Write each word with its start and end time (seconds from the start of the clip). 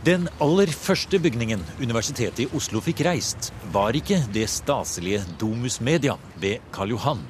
Den 0.00 0.30
aller 0.40 0.70
første 0.72 1.18
bygningen 1.20 1.60
Universitetet 1.76 2.38
i 2.40 2.56
Oslo 2.56 2.80
fikk 2.80 3.02
reist, 3.04 3.50
var 3.68 3.92
ikke 3.92 4.16
det 4.32 4.46
staselige 4.48 5.20
Domus 5.36 5.76
Media 5.84 6.14
ved 6.40 6.62
Karl 6.72 6.94
Johan, 6.94 7.20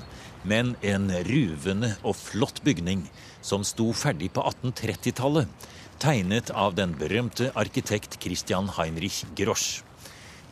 men 0.47 0.77
en 0.87 1.09
ruvende 1.27 1.91
og 2.07 2.15
flott 2.15 2.63
bygning 2.63 3.03
som 3.43 3.67
sto 3.67 3.89
ferdig 3.91 4.31
på 4.37 4.47
1830-tallet, 4.53 5.51
tegnet 5.99 6.55
av 6.55 6.79
den 6.79 6.95
berømte 6.95 7.51
arkitekt 7.59 8.21
Christian 8.23 8.71
Heinrich 8.79 9.25
Grosch. 9.35 9.83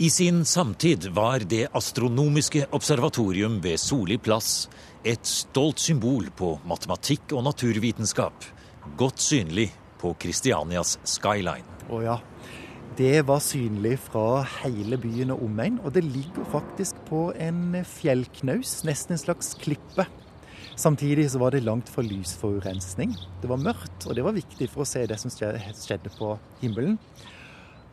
I 0.03 0.11
sin 0.11 0.43
samtid 0.43 1.07
var 1.15 1.47
det 1.47 1.69
astronomiske 1.71 2.67
observatorium 2.75 3.63
ved 3.63 3.79
Soli 3.79 4.19
plass 4.19 4.67
et 5.07 5.23
stolt 5.23 5.79
symbol 5.79 6.33
på 6.35 6.57
matematikk 6.67 7.31
og 7.39 7.47
naturvitenskap, 7.47 8.53
godt 8.99 9.23
synlig 9.23 9.71
på 10.03 10.17
Kristianias 10.19 10.99
skyline. 11.07 11.78
Å 11.89 12.03
ja. 12.05 12.19
Det 12.99 13.23
var 13.29 13.41
synlig 13.45 13.95
fra 14.09 14.43
hele 14.63 14.99
byen 15.01 15.31
og 15.35 15.45
omegn, 15.47 15.77
og 15.87 15.93
det 15.95 16.03
ligger 16.05 16.47
faktisk 16.53 16.99
på 17.09 17.29
en 17.39 17.79
fjellknaus, 17.87 18.81
nesten 18.89 19.15
en 19.15 19.21
slags 19.23 19.53
klippe. 19.61 20.07
Samtidig 20.79 21.29
så 21.33 21.41
var 21.43 21.55
det 21.55 21.65
langt 21.67 21.91
fra 21.91 22.05
lysforurensning. 22.07 23.15
Det 23.43 23.51
var 23.51 23.63
mørkt, 23.63 24.07
og 24.07 24.15
det 24.19 24.25
var 24.27 24.37
viktig 24.37 24.69
for 24.73 24.85
å 24.85 24.89
se 24.89 25.05
det 25.11 25.19
som 25.21 25.33
skjedde 25.33 26.13
på 26.17 26.33
himmelen. 26.63 26.99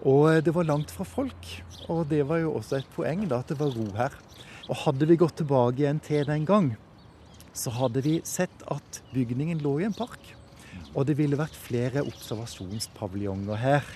Og 0.06 0.44
det 0.46 0.54
var 0.54 0.68
langt 0.68 0.92
fra 0.94 1.06
folk, 1.08 1.52
og 1.90 2.06
det 2.12 2.24
var 2.30 2.44
jo 2.44 2.56
også 2.60 2.82
et 2.82 2.92
poeng 2.94 3.24
da, 3.30 3.40
at 3.42 3.54
det 3.54 3.60
var 3.62 3.74
ro 3.74 3.88
her. 3.98 4.18
Og 4.68 4.82
hadde 4.84 5.08
vi 5.10 5.18
gått 5.22 5.40
tilbake 5.40 5.82
igjen 5.82 6.02
til 6.04 6.26
den 6.28 6.46
gang, 6.46 6.74
så 7.56 7.72
hadde 7.72 8.04
vi 8.06 8.20
sett 8.28 8.66
at 8.70 9.02
bygningen 9.14 9.64
lå 9.64 9.80
i 9.80 9.88
en 9.88 9.96
park. 9.96 10.35
Og 10.94 11.08
det 11.08 11.18
ville 11.20 11.40
vært 11.40 11.56
flere 11.58 12.04
observasjonspaviljonger 12.06 13.62
her. 13.62 13.88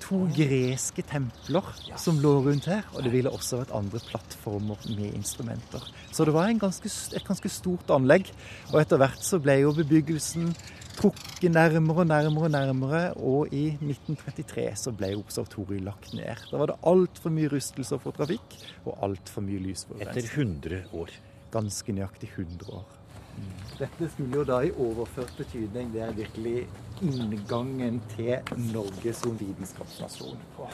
To 0.00 0.24
greske 0.32 1.04
templer 1.04 1.66
som 2.00 2.18
lå 2.22 2.32
rundt 2.46 2.66
her, 2.70 2.86
og 2.96 3.04
det 3.04 3.12
ville 3.12 3.30
også 3.30 3.60
vært 3.60 3.74
andre 3.76 4.00
plattformer 4.08 4.80
med 4.96 5.12
instrumenter. 5.12 5.84
Så 6.10 6.24
det 6.24 6.34
var 6.34 6.50
ganske, 6.58 6.90
et 7.14 7.26
ganske 7.26 7.52
stort 7.52 7.92
anlegg. 7.92 8.30
Og 8.72 8.80
etter 8.80 9.00
hvert 9.00 9.20
så 9.24 9.38
ble 9.42 9.60
jo 9.60 9.74
bebyggelsen 9.76 10.54
trukket 11.00 11.52
nærmere 11.52 12.04
og 12.04 12.08
nærmere 12.10 12.48
og 12.48 12.54
nærmere, 12.54 13.02
og 13.16 13.54
i 13.54 13.66
1933 13.76 14.66
så 14.76 14.92
ble 14.96 15.12
observatoriet 15.18 15.84
lagt 15.86 16.14
ned. 16.16 16.46
Da 16.50 16.60
var 16.60 16.72
det 16.72 16.80
altfor 16.90 17.32
mye 17.34 17.52
rystelser 17.52 18.00
for 18.02 18.16
trafikk 18.16 18.56
og 18.84 18.96
altfor 19.06 19.44
mye 19.46 19.62
lysforurensning. 19.68 20.16
Etter 20.16 20.32
100 20.32 20.96
år. 21.00 21.14
Ganske 21.54 21.94
nøyaktig 21.96 22.32
100 22.34 22.72
år. 22.80 22.99
Dette 23.80 24.10
skulle 24.12 24.40
jo 24.40 24.44
da 24.44 24.58
i 24.66 24.72
overført 24.76 25.32
betydning 25.38 25.92
Det 25.94 26.02
er 26.04 26.16
virkelig 26.16 26.66
inngangen 27.00 28.00
til 28.12 28.36
Norge 28.74 29.14
som 29.16 29.38
vitenskapsnasjon 29.40 30.42
på 30.56 30.68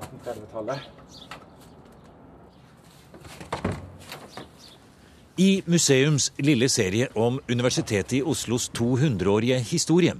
1830-tallet. 0.00 0.88
I 5.38 5.62
museums 5.66 6.28
lille 6.42 6.68
serie 6.68 7.06
om 7.16 7.38
Universitetet 7.48 8.18
i 8.18 8.24
Oslos 8.26 8.68
200-årige 8.76 9.56
historie 9.70 10.12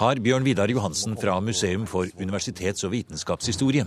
har 0.00 0.18
Bjørn 0.22 0.46
Vidar 0.46 0.70
Johansen 0.72 1.18
fra 1.20 1.36
Museum 1.40 1.84
for 1.86 2.08
universitets- 2.18 2.86
og 2.86 2.94
vitenskapshistorie 2.94 3.84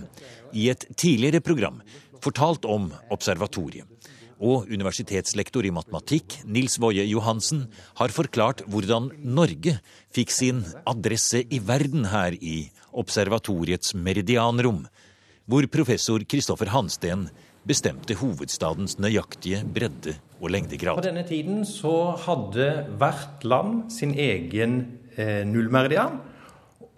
i 0.52 0.68
et 0.72 0.86
tidligere 0.96 1.40
program 1.44 1.82
fortalt 2.22 2.64
om 2.64 2.92
observatoriet. 3.10 3.84
Og 4.38 4.70
universitetslektor 4.70 5.66
i 5.66 5.72
matematikk 5.74 6.38
Nils 6.46 6.78
Woie 6.78 7.02
Johansen 7.10 7.64
har 7.98 8.14
forklart 8.14 8.62
hvordan 8.70 9.10
Norge 9.18 9.78
fikk 10.14 10.30
sin 10.30 10.62
adresse 10.86 11.42
i 11.42 11.58
verden 11.58 12.06
her 12.12 12.36
i 12.38 12.68
observatoriets 12.98 13.96
meridianrom, 13.98 14.84
hvor 15.48 15.66
professor 15.72 16.22
Kristoffer 16.22 16.70
Hansten 16.70 17.26
bestemte 17.68 18.14
hovedstadens 18.20 18.96
nøyaktige 19.02 19.64
bredde 19.66 20.14
og 20.38 20.52
lengdegrad. 20.54 21.00
På 21.00 21.04
denne 21.04 21.26
tiden 21.26 21.64
så 21.66 22.14
hadde 22.22 22.68
hvert 23.00 23.44
land 23.44 23.88
sin 23.92 24.14
egen 24.14 24.80
eh, 25.18 25.42
nullmeridian. 25.48 26.20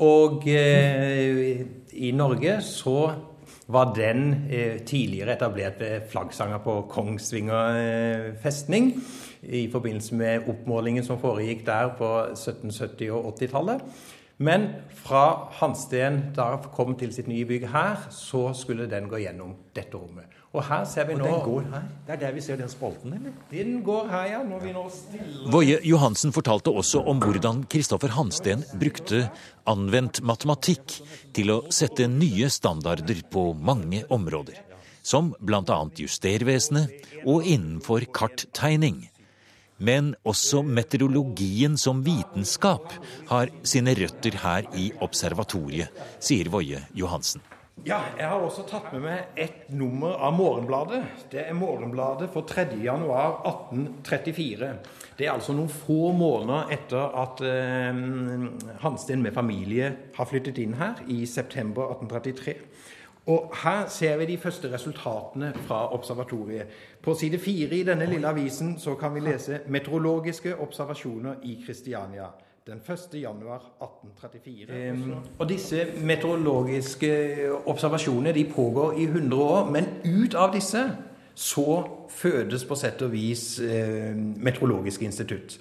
Og 0.01 0.47
eh, 0.49 1.65
i 1.93 2.13
Norge 2.17 2.61
så 2.65 2.97
var 3.73 3.93
den 3.95 4.47
eh, 4.51 4.81
tidligere 4.87 5.37
etablert 5.37 5.81
ved 5.81 6.07
flaggsanger 6.11 6.59
på 6.65 6.77
Kongsvinger 6.91 7.79
eh, 7.81 8.31
festning 8.43 8.93
i 9.43 9.67
forbindelse 9.73 10.15
med 10.15 10.49
oppmålingen 10.51 11.05
som 11.07 11.21
foregikk 11.21 11.65
der 11.67 11.95
på 11.99 12.11
1770- 12.33 13.11
og 13.15 13.31
80-tallet. 13.35 13.85
Men 14.41 14.69
fra 14.97 15.25
Hansten 15.61 16.23
da 16.37 16.55
kom 16.73 16.95
til 16.99 17.13
sitt 17.13 17.29
nye 17.29 17.45
bygg 17.49 17.69
her, 17.73 18.07
så 18.11 18.51
skulle 18.57 18.89
den 18.91 19.09
gå 19.09 19.21
gjennom 19.21 19.53
dette 19.77 20.01
rommet. 20.01 20.40
Og 20.51 20.65
her 20.67 20.87
ser 20.91 21.07
vi 21.07 21.15
nå 21.15 21.23
Og 21.23 21.31
den 21.31 21.45
går 21.47 21.67
her? 21.71 21.83
Det 22.07 22.15
er 22.17 22.21
der 22.25 22.33
vi 22.35 22.41
ser 22.43 22.59
den 22.59 22.71
spalten, 22.71 23.13
eller? 23.15 23.35
Den 23.53 23.77
går 23.87 24.09
her, 24.11 24.25
ja. 24.33 24.41
Når 24.43 24.65
vi 24.65 24.73
nå 24.75 24.83
stiller 24.91 25.53
Voie 25.53 25.77
Johansen 25.87 26.35
fortalte 26.35 26.73
også 26.75 27.05
om 27.07 27.21
hvordan 27.23 27.63
Kristoffer 27.71 28.11
Hansten 28.17 28.65
brukte 28.81 29.29
anvendt 29.71 30.25
matematikk 30.27 30.97
til 31.37 31.55
å 31.55 31.61
sette 31.71 32.09
nye 32.11 32.51
standarder 32.51 33.23
på 33.31 33.53
mange 33.55 34.03
områder. 34.11 34.59
Som 35.07 35.31
bl.a. 35.39 35.79
justervesenet 35.97 37.23
og 37.23 37.47
innenfor 37.47 38.09
karttegning. 38.11 39.05
Men 39.79 40.11
også 40.29 40.65
meteorologien 40.67 41.79
som 41.81 42.03
vitenskap 42.05 42.91
har 43.31 43.55
sine 43.63 43.95
røtter 43.97 44.37
her 44.43 44.67
i 44.77 44.91
observatoriet, 45.01 45.95
sier 46.21 46.51
Voie 46.53 46.83
Johansen. 46.99 47.41
Ja, 47.85 47.97
jeg 48.19 48.29
har 48.29 48.43
også 48.45 48.67
tatt 48.69 48.91
med 48.93 49.01
meg 49.07 49.39
et 49.41 49.71
nummer 49.73 50.19
av 50.21 50.35
Morgenbladet. 50.37 50.99
Det 51.33 51.47
er 51.47 51.57
Morgenbladet 51.57 52.27
for 52.29 52.45
3. 52.45 52.67
januar 52.85 53.39
1834. 53.49 54.69
Det 55.17 55.25
er 55.25 55.33
altså 55.33 55.55
noen 55.57 55.73
få 55.73 56.11
måneder 56.13 56.75
etter 56.77 57.17
at 57.23 57.41
eh, 57.41 58.03
Hansten 58.83 59.25
med 59.25 59.33
familie 59.33 59.89
har 60.13 60.29
flyttet 60.29 60.61
inn 60.61 60.77
her, 60.77 61.01
i 61.09 61.23
september 61.25 61.95
1833. 61.95 62.57
Og 63.33 63.57
Her 63.63 63.89
ser 63.89 64.21
vi 64.21 64.29
de 64.29 64.39
første 64.45 64.69
resultatene 64.75 65.55
fra 65.65 65.87
observatoriet. 65.97 66.69
På 67.01 67.17
side 67.17 67.41
fire 67.41 67.81
i 67.81 67.87
denne 67.89 68.09
lille 68.13 68.29
avisen 68.29 68.77
så 68.81 68.99
kan 69.01 69.15
vi 69.17 69.25
lese 69.25 69.65
'Meteorologiske 69.67 70.59
observasjoner 70.61 71.41
i 71.49 71.57
Kristiania' 71.65 72.29
den 72.67 72.81
1. 72.89 73.15
januar 73.15 73.63
1834. 73.81 74.91
Um, 74.93 75.15
og 75.39 75.49
disse 75.49 75.87
meteorologiske 76.05 77.13
observasjonene 77.67 78.35
de 78.37 78.45
pågår 78.55 78.93
i 79.01 79.05
100 79.09 79.43
år, 79.43 79.71
men 79.71 79.89
ut 80.05 80.35
av 80.35 80.53
disse 80.55 80.85
så 81.35 82.00
fødes 82.11 82.65
på 82.69 82.77
sett 82.79 83.03
og 83.05 83.13
vis 83.15 83.45
eh, 83.63 84.13
Meteorologisk 84.15 85.03
institutt. 85.07 85.59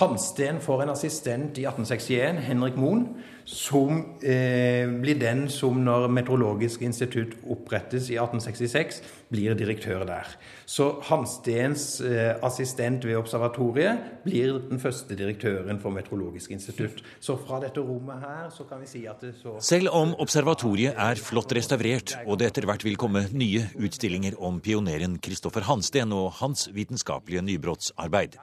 Hansten 0.00 0.60
får 0.62 0.84
en 0.84 0.94
assistent 0.94 1.60
i 1.60 1.66
1861, 1.68 2.42
Henrik 2.48 2.78
Moen, 2.80 3.06
som 3.48 3.98
eh, 4.22 4.86
blir 5.02 5.18
den 5.18 5.46
som 5.50 5.80
når 5.82 6.08
Meteorologisk 6.14 6.82
institutt 6.86 7.34
opprettes 7.50 8.10
i 8.12 8.18
1866, 8.20 9.02
blir 9.32 9.56
direktør 9.58 10.04
der. 10.06 10.28
Så 10.68 10.88
Hansteens 11.08 12.00
eh, 12.04 12.36
assistent 12.44 13.04
ved 13.08 13.18
observatoriet 13.18 14.22
blir 14.24 14.60
den 14.68 14.80
første 14.82 15.16
direktøren 15.18 15.80
for 15.82 15.94
Meteorologisk 15.94 16.52
institutt. 16.54 17.02
Så 17.20 17.36
fra 17.40 17.58
dette 17.64 17.82
rommet 17.82 18.22
her 18.22 18.50
så 18.54 18.66
kan 18.68 18.82
vi 18.82 18.90
si 18.90 19.04
at 19.10 19.22
det 19.24 19.34
så 19.40 19.56
Selv 19.64 19.92
om 19.96 20.14
observatoriet 20.22 20.98
er 20.98 21.20
flott 21.20 21.52
restaurert, 21.56 22.14
og 22.26 22.38
det 22.38 22.52
etter 22.52 22.68
hvert 22.68 22.86
vil 22.86 22.98
komme 23.00 23.26
nye 23.32 23.66
utstillinger 23.80 24.38
om 24.38 24.60
pioneren 24.62 25.18
Kristoffer 25.22 25.66
Hansten 25.92 26.12
og 26.16 26.32
hans 26.40 26.68
vitenskapelige 26.72 27.42
nybrottsarbeid, 27.44 28.38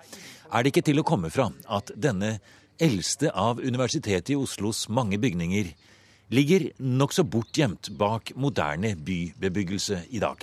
er 0.54 0.64
det 0.64 0.70
ikke 0.70 0.86
til 0.86 1.00
å 1.00 1.04
komme 1.04 1.32
fra 1.34 1.50
at 1.68 1.90
denne 1.96 2.40
eldste 2.80 3.32
av 3.34 3.58
Universitetet 3.60 4.30
i 4.30 4.38
Oslos 4.38 4.88
mange 4.90 5.18
bygninger 5.18 5.72
ligger 6.30 6.70
nokså 6.78 7.24
bortgjemt 7.26 7.90
bak 7.98 8.36
moderne 8.36 8.94
bybebyggelse 8.96 10.04
i 10.12 10.20
dag. 10.22 10.38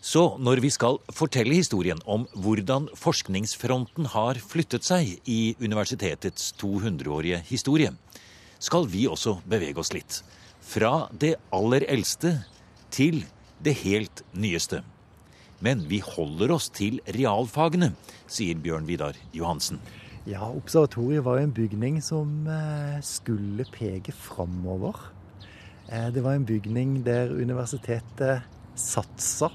Så 0.00 0.36
når 0.38 0.60
vi 0.60 0.70
skal 0.70 0.98
fortelle 1.12 1.54
historien 1.54 2.00
om 2.06 2.26
hvordan 2.32 2.88
forskningsfronten 2.96 4.08
har 4.14 4.40
flyttet 4.40 4.84
seg 4.84 5.18
i 5.28 5.54
universitetets 5.60 6.54
200-årige 6.60 7.42
historie, 7.48 7.92
skal 8.58 8.88
vi 8.88 9.04
også 9.08 9.38
bevege 9.44 9.80
oss 9.80 9.92
litt. 9.92 10.22
Fra 10.64 11.10
det 11.12 11.36
aller 11.52 11.84
eldste 11.92 12.38
til 12.90 13.24
det 13.60 13.76
helt 13.84 14.24
nyeste. 14.32 14.82
Men 15.64 15.86
vi 15.88 16.02
holder 16.04 16.52
oss 16.52 16.68
til 16.74 16.98
realfagene, 17.16 17.94
sier 18.28 18.58
Bjørn 18.60 18.84
Vidar 18.88 19.16
Johansen. 19.32 19.78
Ja, 20.28 20.44
Observatoriet 20.48 21.24
var 21.24 21.40
en 21.40 21.52
bygning 21.56 22.00
som 22.04 22.46
eh, 22.48 22.98
skulle 23.04 23.64
peke 23.72 24.12
framover. 24.12 24.98
Eh, 25.88 26.10
det 26.12 26.24
var 26.24 26.36
en 26.36 26.44
bygning 26.48 26.98
der 27.06 27.32
universitetet 27.32 28.44
satsa. 28.76 29.50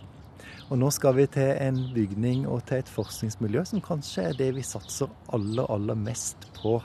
Og 0.69 0.77
nå 0.77 0.89
skal 0.93 1.15
vi 1.17 1.25
til 1.33 1.55
en 1.61 1.79
bygning 1.93 2.45
og 2.49 2.63
til 2.69 2.81
et 2.81 2.89
forskningsmiljø 2.89 3.65
som 3.65 3.81
kanskje 3.81 4.27
er 4.29 4.37
det 4.37 4.51
vi 4.57 4.65
satser 4.65 5.09
aller, 5.33 5.65
aller 5.69 5.97
mest 5.97 6.45
på 6.59 6.77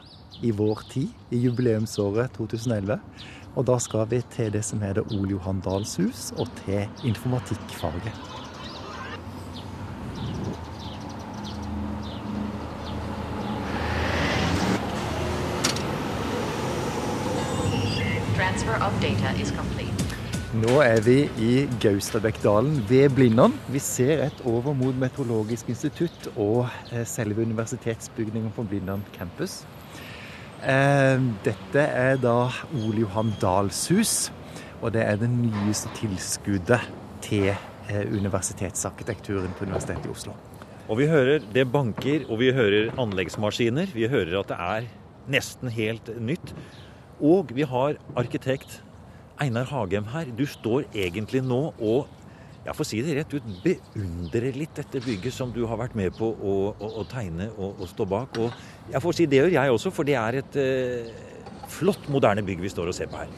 i 0.45 0.53
vår 0.53 0.85
tid, 0.93 1.13
i 1.33 1.41
jubileumsåret 1.45 2.33
2011. 2.37 2.97
Og 3.55 3.69
da 3.69 3.77
skal 3.81 4.09
vi 4.11 4.25
til 4.33 4.53
det 4.53 4.65
som 4.65 4.81
heter 4.85 5.05
Ole 5.15 5.37
Johan 5.37 5.61
Dahls 5.65 5.97
hus, 6.01 6.33
og 6.41 6.49
til 6.65 6.89
informatikkfaget. 7.05 8.43
Transfer 18.35 18.75
of 18.75 18.81
data 18.81 18.83
is 18.83 18.91
complete. 18.91 18.93
Nå 20.55 20.79
er 20.81 21.01
vi 21.05 21.17
i 21.43 21.55
Gaustabækkdalen 21.83 22.79
ved 22.89 23.11
Blindern. 23.13 23.53
Vi 23.69 23.81
ser 23.83 24.23
rett 24.23 24.39
over 24.49 24.73
mot 24.73 24.97
Meteorologisk 24.97 25.69
institutt 25.69 26.29
og 26.41 26.71
eh, 26.89 27.03
selve 27.05 27.45
universitetsbygningen 27.45 28.55
på 28.57 28.65
Blindern 28.71 29.03
campus. 29.17 29.59
Eh, 30.65 31.21
dette 31.45 31.85
er 31.85 32.17
da 32.23 32.49
Ole 32.79 33.03
Johan 33.03 33.35
Dahls 33.43 33.83
hus, 33.93 34.15
og 34.81 34.95
det 34.97 35.05
er 35.05 35.21
det 35.21 35.29
nyeste 35.35 35.93
tilskuddet 35.99 36.89
til 37.27 37.51
eh, 37.51 38.07
universitetsarkitekturen 38.09 39.53
på 39.59 39.69
Universitetet 39.69 40.09
i 40.09 40.15
Oslo. 40.15 40.39
Og 40.89 41.03
vi 41.03 41.11
hører 41.13 41.45
det 41.53 41.67
banker, 41.69 42.25
og 42.31 42.41
vi 42.41 42.55
hører 42.57 42.95
anleggsmaskiner. 42.97 43.93
Vi 43.93 44.09
hører 44.09 44.41
at 44.41 44.55
det 44.55 44.63
er 44.71 44.91
nesten 45.37 45.77
helt 45.77 46.09
nytt. 46.17 46.57
Og 47.21 47.53
vi 47.53 47.69
har 47.69 48.01
arkitekt 48.17 48.81
Einar 49.43 49.67
Hagem 49.71 50.07
her. 50.13 50.31
Du 50.37 50.45
står 50.47 50.87
egentlig 50.95 51.43
nå 51.45 51.67
og 51.79 52.07
jeg 52.65 52.77
får 52.79 52.87
si 52.89 53.01
det 53.05 53.15
rett 53.19 53.35
ut, 53.35 53.49
beundrer 53.61 54.55
litt 54.57 54.79
dette 54.79 55.01
bygget 55.05 55.35
som 55.37 55.51
du 55.53 55.67
har 55.69 55.77
vært 55.77 55.97
med 55.99 56.15
på 56.17 56.31
å, 56.33 56.55
å, 56.73 56.89
å 57.03 57.05
tegne 57.11 57.51
og, 57.59 57.83
å 57.85 57.89
stå 57.91 58.07
bak. 58.09 58.39
Og 58.41 58.95
jeg 58.95 59.05
får 59.05 59.19
si 59.19 59.27
det 59.29 59.43
gjør 59.43 59.53
jeg 59.53 59.75
også, 59.75 59.93
for 59.93 60.09
det 60.09 60.17
er 60.17 60.39
et 60.41 60.57
eh, 60.63 61.11
flott, 61.75 62.09
moderne 62.09 62.45
bygg 62.47 62.65
vi 62.65 62.73
står 62.73 62.89
og 62.89 62.97
ser 62.97 63.11
på 63.13 63.21
her. 63.21 63.29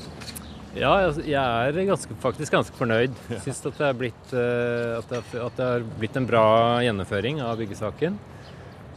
Ja, 0.76 0.92
jeg 1.24 1.34
er 1.40 1.80
ganske, 1.88 2.14
faktisk 2.22 2.52
ganske 2.52 2.76
fornøyd. 2.76 3.14
Jeg 3.32 3.40
syns 3.46 3.62
at, 3.64 3.78
det 3.80 3.86
er 3.88 3.94
blitt, 3.96 4.32
eh, 4.36 4.94
at, 4.98 5.08
det, 5.08 5.22
at 5.40 5.54
det 5.56 5.68
har 5.72 5.86
blitt 5.96 6.18
en 6.20 6.28
bra 6.28 6.46
gjennomføring 6.84 7.40
av 7.42 7.56
byggesaken. 7.62 8.18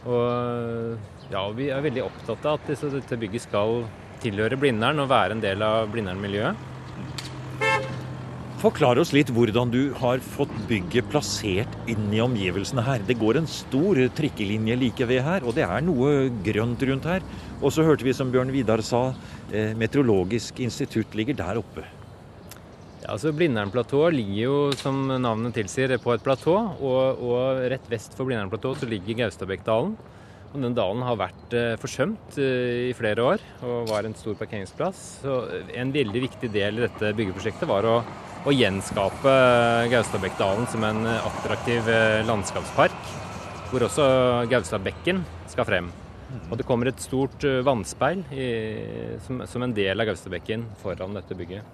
Og 0.10 1.32
ja, 1.32 1.46
vi 1.56 1.70
er 1.72 1.86
veldig 1.86 2.04
opptatt 2.04 2.46
av 2.52 2.60
at 2.60 2.84
dette 2.84 3.20
bygget 3.22 3.48
skal 3.48 3.86
tilhøre 4.20 4.60
Blindern 4.60 5.00
og 5.00 5.10
være 5.10 5.38
en 5.38 5.44
del 5.44 5.64
av 5.64 5.88
Blindern-miljøet. 5.94 6.69
Forklar 8.60 9.00
oss 9.00 9.14
litt 9.16 9.30
hvordan 9.32 9.70
du 9.72 9.94
har 9.96 10.20
fått 10.20 10.52
bygget 10.68 11.06
plassert 11.14 11.76
inn 11.88 12.10
i 12.12 12.20
omgivelsene 12.20 12.84
her. 12.84 13.00
Det 13.08 13.16
går 13.16 13.38
en 13.40 13.48
stor 13.48 14.02
trikkelinje 14.18 14.76
like 14.82 15.08
ved 15.08 15.22
her, 15.24 15.46
og 15.48 15.56
det 15.56 15.64
er 15.64 15.86
noe 15.88 16.28
grønt 16.44 16.84
rundt 16.90 17.08
her. 17.08 17.24
Og 17.62 17.72
så 17.72 17.86
hørte 17.88 18.04
vi 18.04 18.12
som 18.18 18.34
Bjørn 18.34 18.52
Vidar 18.52 18.84
sa, 18.84 19.14
eh, 19.54 19.72
Meteorologisk 19.80 20.60
institutt 20.60 21.16
ligger 21.16 21.40
der 21.40 21.62
oppe. 21.62 21.86
Ja, 23.00 23.14
altså 23.14 23.32
Blindernplatået 23.32 24.18
ligger 24.18 24.42
jo, 24.44 24.58
som 24.76 25.08
navnet 25.08 25.56
tilsier, 25.56 25.96
på 25.98 26.12
et 26.12 26.28
platå. 26.28 26.58
Og, 26.84 27.24
og 27.24 27.64
rett 27.72 27.88
vest 27.88 28.12
for 28.18 28.28
Blindernplatået 28.28 28.84
så 28.84 28.92
ligger 28.92 29.24
Gaustabækkdalen. 29.24 29.96
Og 30.50 30.64
den 30.64 30.78
dalen 30.78 31.04
har 31.06 31.20
vært 31.20 31.54
eh, 31.54 31.76
forsømt 31.82 32.40
eh, 32.42 32.90
i 32.90 32.96
flere 32.98 33.26
år 33.36 33.44
og 33.68 33.92
var 33.92 34.08
en 34.08 34.18
stor 34.18 34.38
parkeringsplass. 34.40 35.04
Så 35.22 35.44
en 35.78 35.94
veldig 35.94 36.26
viktig 36.26 36.50
del 36.54 36.80
i 36.80 36.88
dette 36.88 37.14
byggeprosjektet 37.18 37.70
var 37.70 37.86
å 37.86 38.00
å 38.48 38.54
gjenskape 38.56 39.32
Gaustabækkdalen 39.92 40.68
som 40.72 40.84
en 40.88 41.08
attraktiv 41.12 41.88
eh, 41.92 42.22
landskapspark, 42.28 43.10
hvor 43.70 43.84
også 43.90 44.06
Gaustabekken 44.52 45.24
skal 45.52 45.68
frem. 45.68 45.90
Og 46.48 46.60
det 46.60 46.66
kommer 46.68 46.92
et 46.92 47.04
stort 47.04 47.44
eh, 47.48 47.60
vannspeil 47.66 48.24
i, 48.32 48.50
som, 49.26 49.44
som, 49.50 49.66
en 49.66 49.76
del 49.76 50.00
av 50.00 50.12
Gaustabekken 50.12 50.68
foran 50.80 51.18
dette 51.18 51.36
bygget. 51.36 51.66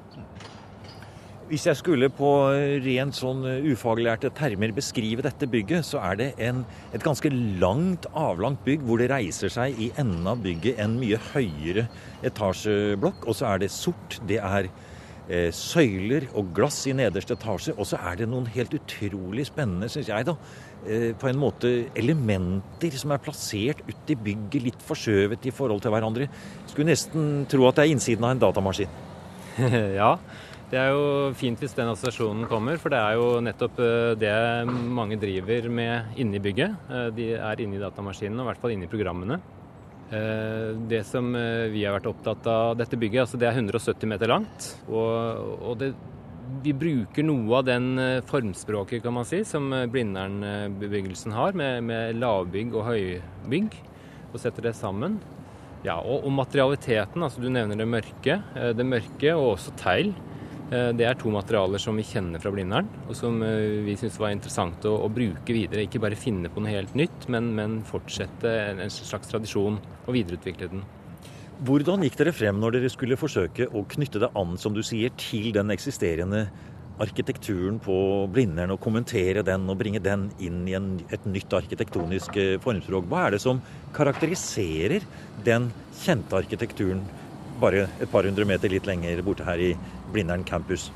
Hvis 1.46 1.68
jeg 1.68 1.78
skulle 1.78 2.08
på 2.10 2.30
rent 2.82 3.14
sånn 3.14 3.44
ufaglærte 3.70 4.32
termer 4.34 4.72
beskrive 4.74 5.22
dette 5.22 5.46
bygget, 5.46 5.86
så 5.86 6.00
er 6.02 6.18
det 6.18 6.28
en, 6.42 6.64
et 6.90 7.04
ganske 7.06 7.30
langt, 7.62 8.08
avlangt 8.18 8.64
bygg 8.66 8.82
hvor 8.88 8.98
det 8.98 9.12
reiser 9.12 9.54
seg 9.54 9.78
i 9.78 9.92
enden 9.94 10.26
av 10.32 10.42
bygget 10.42 10.82
en 10.82 10.96
mye 10.98 11.20
høyere 11.36 11.84
etasjeblokk. 12.26 13.28
Og 13.30 13.38
så 13.38 13.52
er 13.52 13.62
det 13.62 13.70
sort. 13.76 14.18
Det 14.26 14.40
er 14.42 14.72
eh, 15.30 15.52
søyler 15.54 16.26
og 16.34 16.50
glass 16.58 16.80
i 16.90 16.96
nederste 16.98 17.38
etasje. 17.38 17.76
Og 17.78 17.92
så 17.92 18.02
er 18.02 18.18
det 18.24 18.30
noen 18.32 18.50
helt 18.56 18.74
utrolig 18.80 19.46
spennende, 19.52 19.92
syns 19.94 20.10
jeg, 20.10 20.26
da, 20.26 20.34
eh, 20.90 21.12
på 21.14 21.30
en 21.30 21.44
måte 21.46 21.76
elementer 21.94 22.98
som 22.98 23.14
er 23.14 23.22
plassert 23.22 23.86
uti 23.86 24.18
bygget, 24.18 24.66
litt 24.72 24.90
forskjøvet 24.90 25.46
i 25.46 25.54
forhold 25.54 25.86
til 25.86 25.94
hverandre. 25.94 26.26
Skulle 26.74 26.90
nesten 26.90 27.46
tro 27.54 27.70
at 27.70 27.78
det 27.78 27.86
er 27.86 27.94
innsiden 27.94 28.26
av 28.26 28.34
en 28.34 28.44
datamaskin. 28.48 29.00
ja. 30.02 30.16
Det 30.76 30.82
er 30.82 30.92
jo 30.92 31.30
fint 31.40 31.62
hvis 31.64 31.72
den 31.78 31.88
assosiasjonen 31.88 32.50
kommer, 32.52 32.76
for 32.82 32.92
det 32.92 32.98
er 33.00 33.16
jo 33.16 33.28
nettopp 33.40 33.78
eh, 33.80 34.16
det 34.20 34.32
mange 34.68 35.16
driver 35.22 35.70
med 35.72 36.18
inni 36.20 36.42
bygget. 36.44 36.90
Eh, 36.92 37.06
de 37.16 37.28
er 37.38 37.62
inni 37.64 37.80
datamaskinene, 37.80 38.42
og 38.42 38.44
i 38.44 38.50
hvert 38.50 38.60
fall 38.60 38.74
inni 38.74 38.90
programmene. 38.92 39.38
Eh, 40.12 40.74
det 40.92 41.00
som 41.08 41.32
vi 41.32 41.86
har 41.86 41.96
vært 41.96 42.10
opptatt 42.12 42.52
av 42.52 42.74
dette 42.82 43.00
bygget, 43.00 43.22
altså 43.24 43.40
det 43.40 43.48
er 43.48 43.62
170 43.62 44.12
meter 44.12 44.34
langt. 44.34 44.68
Og, 44.90 45.64
og 45.64 45.80
det, 45.80 45.94
vi 46.68 46.76
bruker 46.76 47.24
noe 47.24 47.62
av 47.62 47.72
den 47.72 47.88
formspråket 48.28 49.08
kan 49.08 49.16
man 49.16 49.32
si, 49.32 49.46
som 49.48 49.72
Blindern-bebyggelsen 49.72 51.40
har, 51.40 51.56
med, 51.56 51.88
med, 51.88 52.20
lavbygg 52.20 52.76
og 52.76 52.88
høybygg, 52.92 53.80
og 54.34 54.40
setter 54.44 54.68
det 54.68 54.76
sammen. 54.76 55.22
Ja, 55.88 56.02
og, 56.02 56.26
og 56.28 56.36
materialiteten, 56.36 57.24
altså 57.24 57.40
du 57.40 57.48
nevner 57.48 57.80
det 57.80 57.92
mørke. 57.96 58.42
Det 58.76 58.92
mørke 58.92 59.40
og 59.40 59.54
også 59.56 59.80
tegl 59.80 60.18
det 60.98 61.06
er 61.06 61.18
to 61.20 61.30
materialer 61.30 61.82
som 61.82 61.98
vi 62.00 62.06
kjenner 62.08 62.42
fra 62.42 62.50
Blindern, 62.54 62.88
og 63.06 63.14
som 63.18 63.38
eh, 63.46 63.84
vi 63.86 63.94
syntes 64.00 64.18
var 64.18 64.34
interessant 64.34 64.86
å, 64.90 64.96
å, 65.06 65.10
bruke 65.14 65.54
videre. 65.54 65.84
Ikke 65.86 66.02
bare 66.02 66.18
finne 66.18 66.50
på 66.50 66.64
noe 66.64 66.74
helt 66.74 66.96
nytt, 66.98 67.28
men, 67.30 67.52
men 67.58 67.80
fortsette 67.86 68.50
en, 68.72 68.82
en, 68.82 68.94
slags 68.94 69.30
tradisjon 69.30 69.78
og 69.78 70.14
videreutvikle 70.16 70.72
den. 70.72 70.86
Hvordan 71.66 72.04
gikk 72.04 72.18
dere 72.20 72.34
frem 72.36 72.58
når 72.60 72.80
dere 72.80 72.92
skulle 72.92 73.20
forsøke 73.20 73.70
å 73.72 73.86
knytte 73.94 74.24
det 74.26 74.32
an, 74.36 74.58
som 74.60 74.74
du 74.76 74.82
sier, 74.84 75.14
til 75.22 75.54
den 75.56 75.70
eksisterende 75.72 76.48
arkitekturen 77.04 77.78
på 77.84 77.98
Blindern, 78.32 78.74
og 78.74 78.82
kommentere 78.84 79.44
den 79.46 79.68
og 79.70 79.78
bringe 79.80 80.02
den 80.04 80.30
inn 80.44 80.64
i 80.68 80.76
en, 80.78 80.96
et 81.14 81.28
nytt 81.30 81.54
arkitektonisk 81.56 82.40
eh, 82.42 82.56
formspråk? 82.64 83.06
Hva 83.12 83.28
er 83.28 83.36
det 83.36 83.44
som 83.46 83.62
karakteriserer 83.96 85.06
den 85.46 85.70
kjente 86.02 86.42
arkitekturen 86.42 87.06
bare 87.66 87.88
et 88.00 88.12
par 88.12 88.28
hundre 88.28 88.48
meter 88.48 88.72
litt 88.72 88.88
lenger 88.88 89.26
borte 89.26 89.48
her 89.48 89.62
i 89.62 89.74
Blindern 90.14 90.46
campus? 90.48 90.92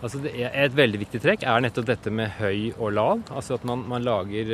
Altså 0.00 0.22
Et 0.24 0.72
veldig 0.72 1.02
viktig 1.02 1.20
trekk 1.20 1.42
er 1.44 1.60
nettopp 1.60 1.90
dette 1.90 2.10
med 2.14 2.32
høy 2.38 2.70
og 2.72 2.94
lav. 2.96 3.24
Altså 3.28 3.58
At 3.58 3.66
man, 3.68 3.82
man 3.88 4.04
lager 4.04 4.48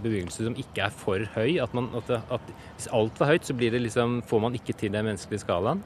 bebyggelser 0.00 0.48
som 0.48 0.56
ikke 0.56 0.86
er 0.86 0.94
for 1.02 1.26
høy. 1.34 1.58
At, 1.60 1.74
man, 1.76 1.90
at, 1.98 2.08
at 2.32 2.52
Hvis 2.78 2.88
alt 2.96 3.20
var 3.20 3.34
høyt, 3.34 3.44
så 3.44 3.56
liksom, 3.56 4.22
får 4.28 4.40
man 4.46 4.56
ikke 4.56 4.72
til 4.72 4.94
den 4.94 5.04
menneskelige 5.04 5.44
skalaen. 5.44 5.84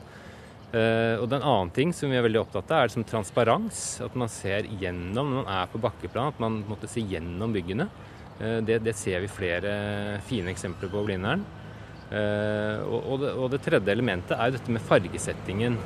Uh, 0.75 1.23
og 1.23 1.29
den 1.31 1.43
annen 1.47 1.71
ting 1.71 1.93
som 1.95 2.11
vi 2.11 2.17
er 2.19 2.25
veldig 2.27 2.41
opptatt 2.41 2.71
av, 2.73 2.81
er 2.81 2.89
liksom 2.89 3.07
transparens. 3.07 3.83
At 4.03 4.15
man 4.19 4.31
ser 4.31 4.67
gjennom 4.67 5.31
når 5.31 5.43
man 5.43 5.53
er 5.59 5.69
på 5.71 5.83
bakkeplan. 5.83 6.31
At 6.31 6.41
man 6.43 6.63
måtte 6.71 6.91
se 6.91 7.03
gjennom 7.03 7.55
byggene. 7.55 7.91
Uh, 8.39 8.61
det, 8.63 8.81
det, 8.87 8.95
ser 8.99 9.27
vi 9.27 9.31
flere 9.31 9.75
fine 10.31 10.55
eksempler 10.55 10.91
på 10.95 11.03
Blindern. 11.07 11.43
Uh, 12.05 12.85
og, 12.85 13.15
det, 13.23 13.31
og, 13.33 13.47
det, 13.51 13.63
tredje 13.65 13.91
elementet 13.91 14.37
er 14.37 14.51
jo 14.51 14.59
dette 14.59 14.75
med 14.75 14.85
fargesettingen 14.85 15.79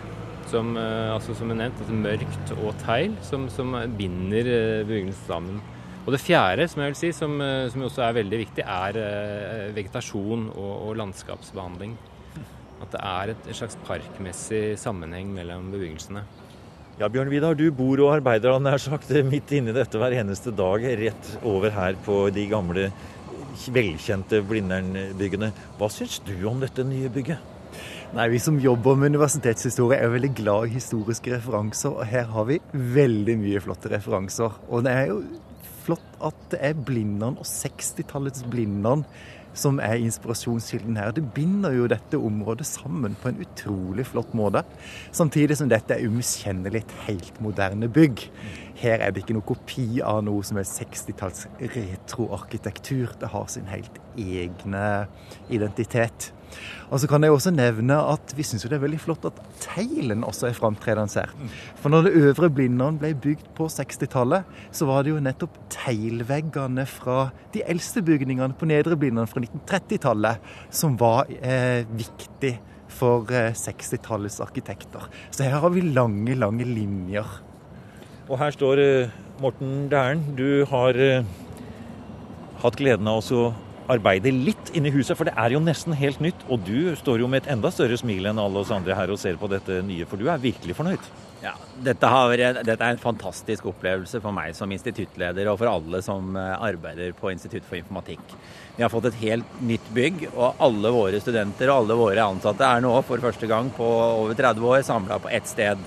som, 0.49 0.77
eh, 0.77 1.11
altså 1.13 1.35
som 1.37 1.53
nevnt, 1.53 1.81
altså 1.83 1.97
mørkt 1.97 2.55
og 2.59 2.73
tegl, 2.85 3.17
som, 3.27 3.49
som 3.53 3.77
binder 3.99 4.49
eh, 4.53 5.13
sammen. 5.27 5.61
Og 6.07 6.15
det 6.15 6.23
fjerde, 6.25 6.65
som 6.71 6.83
jeg 6.83 6.95
vil 6.95 7.01
si, 7.03 7.13
som, 7.13 7.37
eh, 7.45 7.69
som 7.73 7.85
også 7.85 8.07
er 8.07 8.19
veldig 8.23 8.41
viktig, 8.45 8.65
er 8.65 9.01
vegetasjon 9.77 10.49
og, 10.55 10.73
og, 10.89 10.93
landskapsbehandling. 11.03 11.97
At 12.79 12.93
det 12.95 13.01
er 13.03 13.33
et, 13.35 13.49
et 13.51 13.59
slags 13.59 13.79
parkmessig 13.87 14.79
sammenheng 14.81 15.33
mellom 15.35 15.73
bebyggelsene. 15.75 16.23
Ja, 16.99 17.07
Bjørn 17.11 17.31
Vidar, 17.31 17.55
du 17.55 17.69
bor 17.75 18.01
og 18.03 18.17
arbeider 18.17 18.57
nær 18.59 18.81
sagt 18.83 19.11
midt 19.27 19.53
inni 19.55 19.75
dette 19.75 20.01
hver 20.01 20.17
eneste 20.19 20.51
dag, 20.51 20.83
rett 20.99 21.29
over 21.47 21.71
her 21.75 21.99
på 22.07 22.25
de 22.35 22.47
gamle, 22.51 22.89
velkjente 23.75 24.43
Blindern-byggene. 24.49 25.53
Hva 25.79 25.89
syns 25.93 26.21
du 26.27 26.35
om 26.49 26.61
dette 26.63 26.85
nye 26.87 27.11
bygget? 27.13 27.55
Nei, 28.17 28.29
Vi 28.33 28.39
som 28.41 28.57
jobber 28.61 28.97
med 28.97 29.13
universitetshistorie 29.13 29.99
er 30.01 30.09
veldig 30.09 30.31
glad 30.35 30.67
i 30.67 30.79
historiske 30.79 31.35
referanser, 31.35 31.93
og 31.93 32.07
her 32.09 32.25
har 32.33 32.47
vi 32.49 32.61
veldig 32.73 33.37
mye 33.37 33.61
flotte 33.61 33.91
referanser. 33.93 34.55
Og 34.69 34.85
det 34.87 34.95
er 34.97 35.11
jo 35.11 35.19
flott 35.85 36.15
at 36.25 36.39
det 36.53 36.63
er 36.71 36.79
Blindern 36.89 37.37
og 37.37 37.45
60-tallets 37.45 38.47
Blindern 38.49 39.05
som 39.59 39.81
er 39.83 39.99
inspirasjonskilden 40.03 40.97
her. 40.99 41.13
Det 41.15 41.25
binder 41.35 41.75
jo 41.75 41.89
dette 41.91 42.21
området 42.21 42.67
sammen 42.69 43.17
på 43.19 43.31
en 43.31 43.43
utrolig 43.43 44.07
flott 44.07 44.35
måte. 44.39 44.63
Samtidig 45.13 45.59
som 45.59 45.71
dette 45.71 45.97
er 45.97 46.07
umiskjennelig 46.07 46.85
et 46.85 46.97
helt 47.09 47.41
moderne 47.45 47.91
bygg. 47.91 48.29
Her 48.79 49.03
er 49.03 49.13
det 49.13 49.25
ikke 49.25 49.35
noe 49.35 49.47
kopi 49.47 49.87
av 50.07 50.21
noe 50.27 50.45
som 50.47 50.59
er 50.61 50.67
60-talls 50.69 51.49
retroarkitektur. 51.59 53.17
Det 53.19 53.31
har 53.33 53.49
sin 53.51 53.71
helt 53.71 53.99
egne 54.19 54.83
identitet. 55.51 56.33
Og 56.89 57.03
så 57.03 57.09
kan 57.11 57.25
jeg 57.25 57.35
også 57.35 57.53
nevne 57.53 57.97
at 58.13 58.33
vi 58.37 58.45
syns 58.47 58.65
det 58.65 58.77
er 58.79 58.85
veldig 58.85 59.01
flott 59.03 59.27
at 59.29 59.41
teilen 59.61 60.25
også 60.25 60.49
er 60.49 60.57
framtredende 60.57 61.25
her. 61.25 61.35
For 61.81 61.93
når 61.93 62.07
det 62.07 62.23
øvre 62.23 62.49
Blindern 62.55 63.01
ble 63.01 63.13
bygd 63.19 63.51
på 63.59 63.69
60-tallet, 63.73 64.49
så 64.73 64.89
var 64.89 65.05
det 65.05 65.13
jo 65.13 65.25
nettopp 65.25 65.59
teglveggene 65.75 66.87
fra 66.89 67.29
de 67.55 67.65
eldste 67.69 68.03
bygningene 68.07 68.57
på 68.57 68.71
nedre 68.71 68.97
Blindern 69.01 69.29
fra 69.29 69.43
1930-tallet 69.45 70.49
som 70.71 70.97
var 71.01 71.29
eh, 71.43 71.85
viktig 71.99 72.55
for 72.89 73.29
eh, 73.35 73.53
60-tallets 73.53 74.41
arkitekter. 74.45 75.11
Så 75.31 75.45
her 75.45 75.61
har 75.61 75.75
vi 75.75 75.85
lange, 75.85 76.39
lange 76.39 76.65
linjer. 76.65 77.43
Og 78.29 78.37
her 78.37 78.53
står 78.53 78.81
eh, 78.83 79.15
Morten 79.41 79.87
Dæren. 79.89 80.21
Du 80.37 80.65
har 80.69 80.97
eh, 81.01 81.25
hatt 82.61 82.77
gleden 82.77 83.09
av 83.09 83.25
å 83.25 83.47
arbeide 83.89 84.29
litt 84.35 84.69
inne 84.77 84.91
i 84.91 84.93
huset, 84.93 85.17
for 85.17 85.25
det 85.25 85.33
er 85.41 85.55
jo 85.55 85.63
nesten 85.65 85.95
helt 85.97 86.21
nytt. 86.21 86.43
Og 86.53 86.61
du 86.67 86.93
står 87.01 87.23
jo 87.23 87.31
med 87.31 87.47
et 87.47 87.55
enda 87.55 87.71
større 87.73 87.97
smil 87.97 88.29
enn 88.29 88.41
alle 88.43 88.61
oss 88.61 88.73
andre 88.75 88.97
her 88.99 89.09
og 89.15 89.21
ser 89.21 89.41
på 89.41 89.49
dette 89.49 89.81
nye, 89.87 90.05
for 90.09 90.21
du 90.21 90.29
er 90.29 90.43
virkelig 90.43 90.77
fornøyd. 90.77 91.09
Ja, 91.41 91.55
dette, 91.87 92.11
har, 92.11 92.35
dette, 92.37 92.77
er 92.77 92.97
en 92.97 93.01
fantastisk 93.01 93.69
opplevelse 93.71 94.21
for 94.21 94.35
meg 94.35 94.57
som 94.59 94.73
instituttleder 94.75 95.49
og 95.49 95.61
for 95.63 95.71
alle 95.71 96.03
som 96.05 96.37
eh, 96.37 96.55
arbeider 96.69 97.15
på 97.17 97.33
Institutt 97.33 97.65
for 97.65 97.81
informatikk. 97.81 98.35
Vi 98.77 98.85
har 98.85 98.93
fått 98.93 99.09
et 99.09 99.23
helt 99.23 99.63
nytt 99.65 99.89
bygg, 99.97 100.27
og 100.35 100.61
alle 100.69 100.93
våre 100.93 101.23
studenter 101.23 101.73
og 101.73 101.85
alle 101.85 101.97
våre 102.03 102.29
ansatte 102.29 102.67
er 102.67 102.85
nå 102.85 102.93
for 103.09 103.25
første 103.25 103.49
gang 103.49 103.73
på 103.73 103.89
over 103.89 104.37
30 104.37 104.69
år 104.75 104.85
samla 104.85 105.23
på 105.23 105.33
ett 105.33 105.49
sted. 105.49 105.81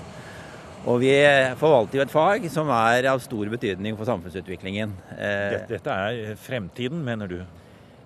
Og 0.82 0.96
vi 0.98 1.12
forvalter 1.60 2.00
jo 2.00 2.02
et 2.02 2.12
fag 2.12 2.46
som 2.50 2.70
er 2.74 3.06
av 3.12 3.20
stor 3.22 3.46
betydning 3.52 3.94
for 3.98 4.06
samfunnsutviklingen. 4.08 4.90
Eh, 5.14 5.60
dette 5.70 5.90
er 5.94 6.32
fremtiden, 6.42 7.04
mener 7.06 7.30
du? 7.30 7.36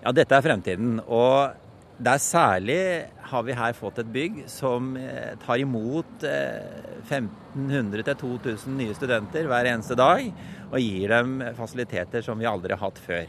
Ja, 0.03 0.11
dette 0.13 0.37
er 0.37 0.43
fremtiden. 0.45 0.99
Og 1.01 1.57
det 1.97 2.11
er 2.13 2.21
særlig 2.21 2.77
har 3.31 3.41
vi 3.47 3.55
her 3.57 3.73
fått 3.73 3.97
et 4.03 4.11
bygg 4.13 4.43
som 4.51 4.97
eh, 5.01 5.33
tar 5.41 5.57
imot 5.63 6.21
1500-2000 6.21 8.53
eh, 8.53 8.69
nye 8.77 8.93
studenter 8.97 9.49
hver 9.49 9.65
eneste 9.73 9.97
dag, 9.97 10.29
og 10.69 10.77
gir 10.77 11.09
dem 11.15 11.41
fasiliteter 11.57 12.21
som 12.25 12.37
vi 12.37 12.49
aldri 12.49 12.77
har 12.77 12.85
hatt 12.85 13.01
før. 13.01 13.25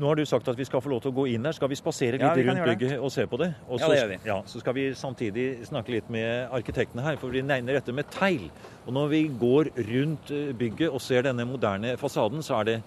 Nå 0.00 0.08
har 0.08 0.16
du 0.16 0.24
sagt 0.24 0.48
at 0.48 0.56
vi 0.56 0.64
skal 0.64 0.80
få 0.80 0.88
lov 0.88 1.02
til 1.04 1.12
å 1.12 1.16
gå 1.16 1.26
inn 1.34 1.44
her. 1.44 1.52
Skal 1.56 1.68
vi 1.68 1.76
spasere 1.76 2.16
litt 2.16 2.24
ja, 2.24 2.32
vi 2.36 2.46
rundt 2.46 2.64
bygget 2.64 2.94
og 2.96 3.12
se 3.12 3.26
på 3.28 3.40
det? 3.42 3.50
Og 3.68 3.82
ja, 3.82 3.90
det 3.92 3.98
gjør 3.98 4.10
vi. 4.12 4.18
Ja, 4.30 4.38
så 4.48 4.62
skal 4.62 4.76
vi 4.78 4.86
samtidig 4.96 5.46
snakke 5.68 5.92
litt 5.92 6.08
med 6.12 6.48
arkitektene 6.56 7.04
her, 7.04 7.18
for 7.20 7.34
vi 7.34 7.44
nevner 7.44 7.76
dette 7.76 7.92
med 7.96 8.08
teil. 8.14 8.48
Og 8.86 8.96
når 8.96 9.12
vi 9.12 9.22
går 9.42 9.72
rundt 9.90 10.32
eh, 10.32 10.54
bygget 10.56 10.88
og 10.88 11.02
ser 11.04 11.28
denne 11.28 11.44
moderne 11.48 11.96
fasaden, 12.00 12.40
så 12.44 12.62
er 12.62 12.70
det 12.70 12.78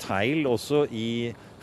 teil 0.00 0.48
også 0.48 0.86
i 0.90 1.08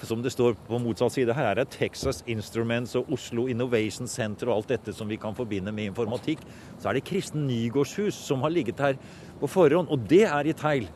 som 0.01 0.21
det 0.23 0.31
står 0.33 0.55
på 0.65 0.79
motsatt 0.81 1.13
side 1.13 1.33
her, 1.37 1.51
er 1.51 1.59
det 1.61 1.75
Texas 1.75 2.23
Instruments 2.25 2.95
og 2.97 3.09
Oslo 3.13 3.45
Innovation 3.51 4.09
Center 4.09 4.49
og 4.49 4.55
alt 4.55 4.71
dette 4.73 4.95
som 4.97 5.09
vi 5.09 5.19
kan 5.21 5.35
forbinde 5.37 5.73
med 5.75 5.91
informatikk. 5.91 6.41
Så 6.81 6.89
er 6.89 6.97
det 6.97 7.05
Kristen 7.05 7.45
Nygårdshus 7.47 8.17
som 8.17 8.41
har 8.41 8.53
ligget 8.53 8.81
her 8.81 8.97
på 9.39 9.49
forhånd, 9.49 9.91
og 9.93 10.07
det 10.09 10.23
er 10.25 10.49
i 10.49 10.55
Teil. 10.57 10.87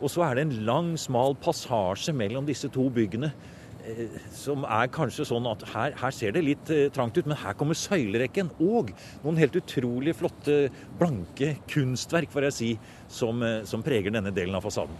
Og 0.00 0.10
så 0.10 0.24
er 0.26 0.36
det 0.36 0.46
en 0.46 0.56
lang, 0.66 0.94
smal 1.00 1.36
passasje 1.40 2.14
mellom 2.16 2.46
disse 2.48 2.70
to 2.72 2.88
byggene. 2.92 3.32
Eh, 3.84 4.08
som 4.32 4.62
er 4.64 4.88
kanskje 4.92 5.26
sånn 5.28 5.44
at 5.50 5.60
her, 5.74 5.92
her 6.00 6.14
ser 6.14 6.32
det 6.32 6.44
litt 6.46 6.70
eh, 6.72 6.86
trangt 6.94 7.18
ut, 7.18 7.26
men 7.28 7.36
her 7.36 7.56
kommer 7.58 7.76
søylerekken. 7.76 8.48
Og 8.64 8.94
noen 9.24 9.40
helt 9.40 9.58
utrolig 9.60 10.14
flotte, 10.16 10.70
blanke 11.00 11.54
kunstverk, 11.70 12.32
får 12.32 12.48
jeg 12.48 12.56
si, 12.58 12.70
som, 13.12 13.42
eh, 13.44 13.60
som 13.68 13.84
preger 13.84 14.14
denne 14.14 14.32
delen 14.34 14.56
av 14.56 14.64
fasaden. 14.64 14.96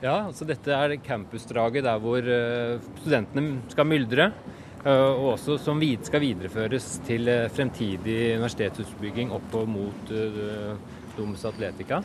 Ja, 0.00 0.30
så 0.32 0.46
dette 0.48 0.72
er 0.72 0.96
campusdraget 1.04 1.84
der 1.84 1.98
hvor 2.00 2.24
studentene 3.02 3.58
skal 3.68 3.84
myldre. 3.84 4.30
Og 4.80 5.26
også 5.34 5.58
som 5.60 5.82
skal 6.06 6.22
videreføres 6.24 6.86
til 7.04 7.28
fremtidig 7.52 8.38
universitetsutbygging 8.38 9.28
opp 9.36 9.58
mot 9.68 10.14
Doms 11.18 11.44
Atletica. 11.44 12.00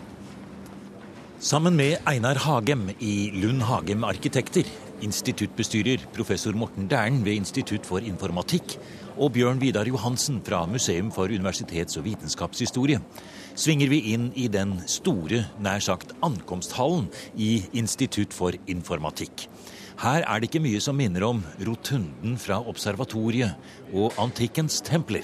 Sammen 1.46 1.76
med 1.78 2.00
Einar 2.10 2.40
Hagem 2.42 2.88
i 3.06 3.30
Lund 3.38 3.62
Hagem 3.70 4.02
Arkitekter, 4.08 4.66
instituttbestyrer 5.06 6.02
professor 6.16 6.56
Morten 6.58 6.88
Dæren 6.90 7.20
ved 7.22 7.38
Institutt 7.38 7.86
for 7.86 8.02
informatikk 8.02 8.74
og 9.14 9.36
Bjørn 9.36 9.62
Vidar 9.62 9.86
Johansen 9.86 10.40
fra 10.42 10.64
Museum 10.66 11.12
for 11.14 11.30
universitets- 11.30 12.00
og 12.02 12.08
vitenskapshistorie 12.08 12.98
svinger 13.54 13.94
vi 13.94 14.02
inn 14.16 14.32
i 14.34 14.48
den 14.50 14.74
store, 14.90 15.44
nær 15.62 15.86
sagt 15.86 16.18
ankomsthallen 16.26 17.12
i 17.38 17.62
Institutt 17.78 18.34
for 18.34 18.58
informatikk. 18.66 19.46
Her 20.02 20.26
er 20.26 20.42
det 20.42 20.50
ikke 20.50 20.66
mye 20.66 20.82
som 20.82 20.98
minner 20.98 21.30
om 21.30 21.46
rotunden 21.62 22.40
fra 22.42 22.58
observatoriet 22.66 23.54
og 23.94 24.18
antikkens 24.18 24.82
templer. 24.82 25.22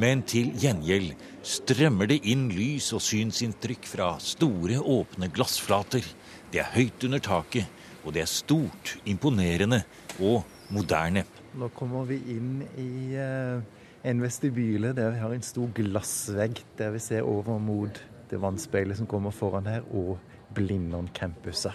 Men 0.00 0.24
til 0.26 0.50
gjengjeld 0.58 1.12
strømmer 1.46 2.10
det 2.10 2.20
inn 2.26 2.48
lys 2.50 2.90
og 2.96 3.02
synsinntrykk 3.04 3.86
fra 3.86 4.14
store, 4.22 4.80
åpne 4.80 5.30
glassflater. 5.34 6.06
Det 6.50 6.62
er 6.62 6.74
høyt 6.74 7.06
under 7.06 7.22
taket, 7.22 7.70
og 8.02 8.16
det 8.16 8.24
er 8.24 8.30
stort, 8.30 8.96
imponerende 9.06 9.84
og 10.18 10.42
moderne. 10.74 11.24
Nå 11.54 11.70
kommer 11.78 12.06
vi 12.08 12.18
inn 12.34 12.60
i 12.74 12.90
uh 13.14 13.82
en 14.04 14.20
vestibyle 14.20 14.92
der 14.92 15.14
vi 15.14 15.20
har 15.22 15.32
en 15.32 15.44
stor 15.44 15.70
glassvegg 15.76 16.60
der 16.78 16.92
vi 16.92 17.00
ser 17.00 17.24
over 17.24 17.58
mot 17.58 18.00
det 18.30 18.40
vannspeilet 18.40 18.98
som 18.98 19.08
kommer 19.08 19.32
foran 19.32 19.66
her, 19.68 19.80
og 19.92 20.18
Blindern 20.54 21.08
campuset. 21.14 21.72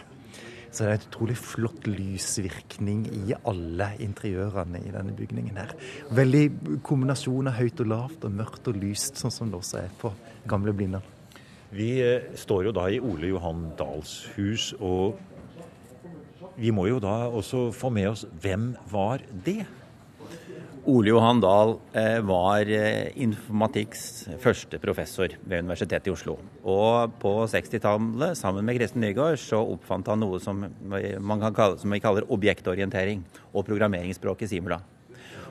Så 0.69 0.83
det 0.85 0.89
er 0.89 0.99
en 0.99 1.05
utrolig 1.07 1.37
flott 1.41 1.87
lysvirkning 1.89 3.05
i 3.09 3.37
alle 3.49 3.89
interiørene 4.05 4.83
i 4.85 4.91
denne 4.93 5.15
bygningen 5.17 5.57
her. 5.57 5.73
Veldig 6.13 6.43
kombinasjon 6.85 7.49
av 7.49 7.57
høyt 7.57 7.81
og 7.81 7.89
lavt 7.89 8.27
og 8.27 8.35
mørkt 8.37 8.69
og 8.69 8.77
lyst, 8.77 9.17
sånn 9.17 9.33
som 9.33 9.49
det 9.49 9.57
også 9.57 9.81
er 9.81 9.95
på 10.01 10.13
gamle 10.49 10.75
Blindern. 10.75 11.05
Vi 11.73 11.89
eh, 12.01 12.31
står 12.37 12.69
jo 12.69 12.73
da 12.73 12.87
i 12.89 13.01
Ole 13.01 13.29
Johan 13.29 13.67
Dahls 13.77 14.23
hus, 14.37 14.71
og 14.79 15.19
vi 16.59 16.71
må 16.75 16.87
jo 16.89 17.01
da 17.01 17.29
også 17.29 17.69
få 17.75 17.91
med 17.93 18.09
oss 18.11 18.25
hvem 18.41 18.73
var 18.91 19.21
det? 19.45 19.61
Ole 20.89 21.11
Johan 21.11 21.41
Dahl 21.43 21.75
eh, 21.93 22.17
var 22.25 22.69
eh, 22.73 23.11
informatikks 23.21 24.01
første 24.41 24.79
professor 24.81 25.29
ved 25.43 25.61
Universitetet 25.61 26.09
i 26.09 26.13
Oslo. 26.13 26.39
Og 26.65 27.13
på 27.21 27.33
60-tallet, 27.51 28.37
sammen 28.39 28.65
med 28.65 28.79
Kristen 28.79 29.03
Nygaard, 29.03 29.37
så 29.41 29.59
oppfant 29.75 30.09
han 30.09 30.23
noe 30.23 30.39
som, 30.41 30.65
kalle, 30.89 31.77
som 31.77 31.93
vi 31.93 32.01
kaller 32.01 32.25
objektorientering 32.33 33.21
og 33.51 33.67
programmeringsspråket 33.69 34.49
Simula. 34.49 34.81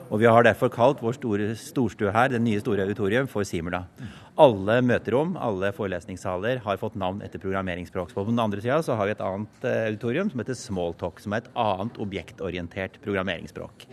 Og 0.09 0.19
Vi 0.19 0.27
har 0.27 0.43
derfor 0.43 0.73
kalt 0.73 1.03
vår 1.05 1.15
store 1.19 1.49
storstue 1.55 2.11
her, 2.11 2.31
det 2.33 2.41
nye 2.41 2.59
store 2.59 2.83
auditorium, 2.83 3.29
for 3.29 3.47
Simula. 3.47 3.85
Alle 4.35 4.79
møterom, 4.83 5.37
alle 5.39 5.69
forelesningssaler 5.77 6.65
har 6.65 6.81
fått 6.81 6.97
navn 6.99 7.21
etter 7.23 7.39
programmeringsspråk. 7.39 8.11
På 8.15 8.27
den 8.27 8.41
andre 8.41 8.59
sida 8.59 8.81
har 8.81 9.07
vi 9.07 9.15
et 9.15 9.23
annet 9.23 9.69
eh, 9.69 9.83
auditorium 9.91 10.33
som 10.33 10.43
heter 10.43 10.57
Smalltalk, 10.67 11.21
som 11.23 11.37
er 11.37 11.45
et 11.45 11.53
annet 11.55 12.01
objektorientert 12.01 12.99
programmeringsspråk. 13.05 13.87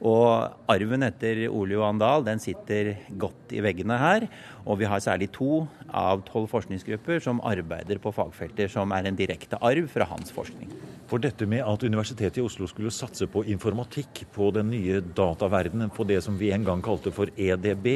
Og 0.00 0.70
arven 0.72 1.04
etter 1.04 1.42
Ole 1.52 1.74
Johan 1.76 1.98
Dahl 2.00 2.24
den 2.24 2.40
sitter 2.40 2.94
godt 3.20 3.52
i 3.52 3.60
veggene 3.60 3.98
her. 4.00 4.24
Og 4.64 4.78
vi 4.80 4.88
har 4.88 5.02
særlig 5.04 5.28
to 5.34 5.66
av 5.92 6.22
tolv 6.28 6.48
forskningsgrupper 6.52 7.20
som 7.20 7.42
arbeider 7.44 8.00
på 8.00 8.12
fagfelter 8.16 8.70
som 8.72 8.94
er 8.96 9.08
en 9.08 9.18
direkte 9.18 9.60
arv 9.60 9.90
fra 9.92 10.08
hans 10.08 10.32
forskning. 10.32 10.72
For 11.10 11.20
dette 11.20 11.44
med 11.50 11.66
at 11.66 11.84
Universitetet 11.84 12.38
i 12.38 12.44
Oslo 12.46 12.68
skulle 12.70 12.92
satse 12.94 13.26
på 13.28 13.42
informatikk, 13.50 14.22
på 14.32 14.48
den 14.54 14.70
nye 14.72 15.02
dataverdenen, 15.02 15.90
på 15.92 16.06
det 16.08 16.20
som 16.24 16.38
vi 16.38 16.52
en 16.54 16.64
gang 16.64 16.80
kalte 16.86 17.12
for 17.12 17.32
EDB, 17.36 17.88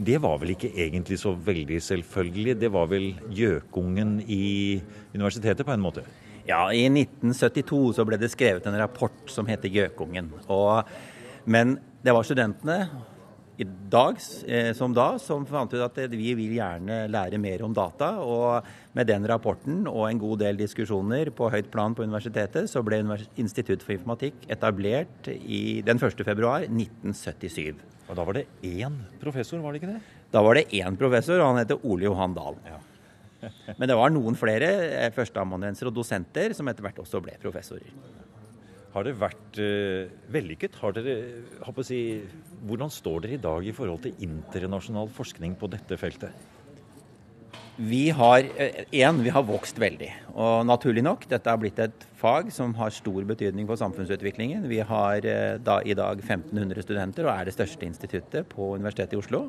det 0.00 0.18
var 0.24 0.40
vel 0.40 0.54
ikke 0.56 0.72
egentlig 0.72 1.20
så 1.20 1.36
veldig 1.36 1.78
selvfølgelig? 1.84 2.58
Det 2.64 2.72
var 2.72 2.88
vel 2.90 3.12
gjøkungen 3.30 4.16
i 4.26 4.80
universitetet 5.14 5.66
på 5.66 5.76
en 5.76 5.84
måte? 5.84 6.06
Ja, 6.44 6.66
i 6.72 6.86
1972 6.90 7.94
så 7.96 8.04
ble 8.04 8.18
det 8.20 8.28
skrevet 8.32 8.66
en 8.68 8.76
rapport 8.76 9.30
som 9.32 9.46
heter 9.48 9.72
Gjøkungen. 9.72 10.26
Og 10.52 10.88
men 11.44 11.76
det 12.04 12.12
var 12.14 12.26
studentene 12.26 12.78
i 13.56 13.64
dag 13.90 14.18
eh, 14.50 14.72
som 14.74 14.94
da 14.94 15.14
som 15.22 15.44
fant 15.46 15.70
ut 15.74 15.82
at 15.84 15.98
vi 16.10 16.32
vil 16.34 16.56
gjerne 16.56 17.04
lære 17.10 17.38
mer 17.38 17.62
om 17.62 17.74
data. 17.74 18.10
Og 18.18 18.66
med 18.96 19.06
den 19.06 19.26
rapporten 19.30 19.84
og 19.90 20.08
en 20.08 20.22
god 20.22 20.42
del 20.42 20.58
diskusjoner 20.58 21.30
på 21.34 21.50
høyt 21.52 21.70
plan 21.72 21.94
på 21.94 22.06
universitetet, 22.06 22.66
så 22.70 22.82
ble 22.82 23.02
Institutt 23.38 23.84
for 23.84 23.94
informatikk 23.94 24.48
etablert 24.50 25.30
i 25.34 25.82
den 25.86 26.02
1. 26.02 26.24
februar 26.26 26.66
1977. 26.66 27.78
Og 28.08 28.18
da 28.18 28.26
var 28.26 28.36
det 28.36 28.48
én 28.66 28.98
professor, 29.22 29.62
var 29.62 29.72
det 29.72 29.80
ikke 29.82 29.94
det? 29.94 30.02
Da 30.34 30.42
var 30.44 30.58
det 30.58 30.66
én 30.74 30.98
professor, 30.98 31.38
og 31.38 31.52
han 31.52 31.62
heter 31.62 31.86
Ole 31.86 32.08
Johan 32.08 32.34
Dahl. 32.36 32.58
Ja. 32.66 32.82
Men 33.78 33.88
det 33.88 33.96
var 33.96 34.12
noen 34.12 34.36
flere 34.38 34.70
eh, 34.90 35.10
førsteamanuenser 35.14 35.88
og 35.88 35.96
dosenter 35.96 36.56
som 36.56 36.68
etter 36.68 36.84
hvert 36.84 37.00
også 37.00 37.22
ble 37.22 37.38
professorer. 37.40 37.94
Har 38.94 39.02
det 39.08 39.16
vært 39.18 39.56
uh, 39.58 40.10
vellykket? 40.30 40.76
Dere, 40.94 41.14
si, 41.82 42.00
hvordan 42.62 42.92
står 42.94 43.24
dere 43.24 43.34
i 43.36 43.42
dag 43.42 43.66
i 43.66 43.74
forhold 43.74 44.04
til 44.04 44.20
internasjonal 44.22 45.10
forskning 45.16 45.56
på 45.58 45.70
dette 45.72 45.98
feltet? 45.98 46.52
Vi 47.74 48.04
har, 48.14 48.46
en, 48.54 49.16
vi 49.18 49.32
har 49.34 49.42
vokst 49.48 49.80
veldig. 49.82 50.12
Og 50.38 50.60
naturlig 50.68 51.02
nok, 51.02 51.24
dette 51.26 51.50
har 51.50 51.58
blitt 51.58 51.80
et 51.82 52.04
fag 52.20 52.52
som 52.54 52.70
har 52.78 52.94
stor 52.94 53.26
betydning 53.26 53.66
for 53.66 53.80
samfunnsutviklingen. 53.80 54.68
Vi 54.70 54.78
har 54.78 55.26
da, 55.58 55.80
i 55.82 55.96
dag 55.98 56.22
1500 56.22 56.86
studenter 56.86 57.26
og 57.26 57.32
er 57.32 57.50
det 57.50 57.56
største 57.56 57.88
instituttet 57.88 58.46
på 58.54 58.76
Universitetet 58.76 59.18
i 59.18 59.20
Oslo. 59.24 59.42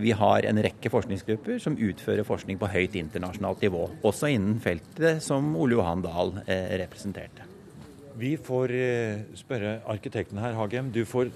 Vi 0.00 0.16
har 0.16 0.48
en 0.48 0.62
rekke 0.64 0.94
forskningsgrupper 0.94 1.60
som 1.60 1.76
utfører 1.76 2.24
forskning 2.24 2.56
på 2.56 2.72
høyt 2.72 2.96
internasjonalt 2.96 3.68
nivå. 3.68 3.84
Også 4.00 4.32
innen 4.32 4.56
feltet 4.64 5.20
som 5.20 5.52
Ole 5.60 5.76
Johan 5.76 6.06
Dahl 6.06 6.38
representerte. 6.80 7.49
Vi 8.18 8.34
får 8.36 8.72
spørre 9.38 9.80
arkitekten 9.88 10.38
her, 10.42 10.56
Hagem. 10.58 10.90
Du 10.92 11.04
får 11.06 11.30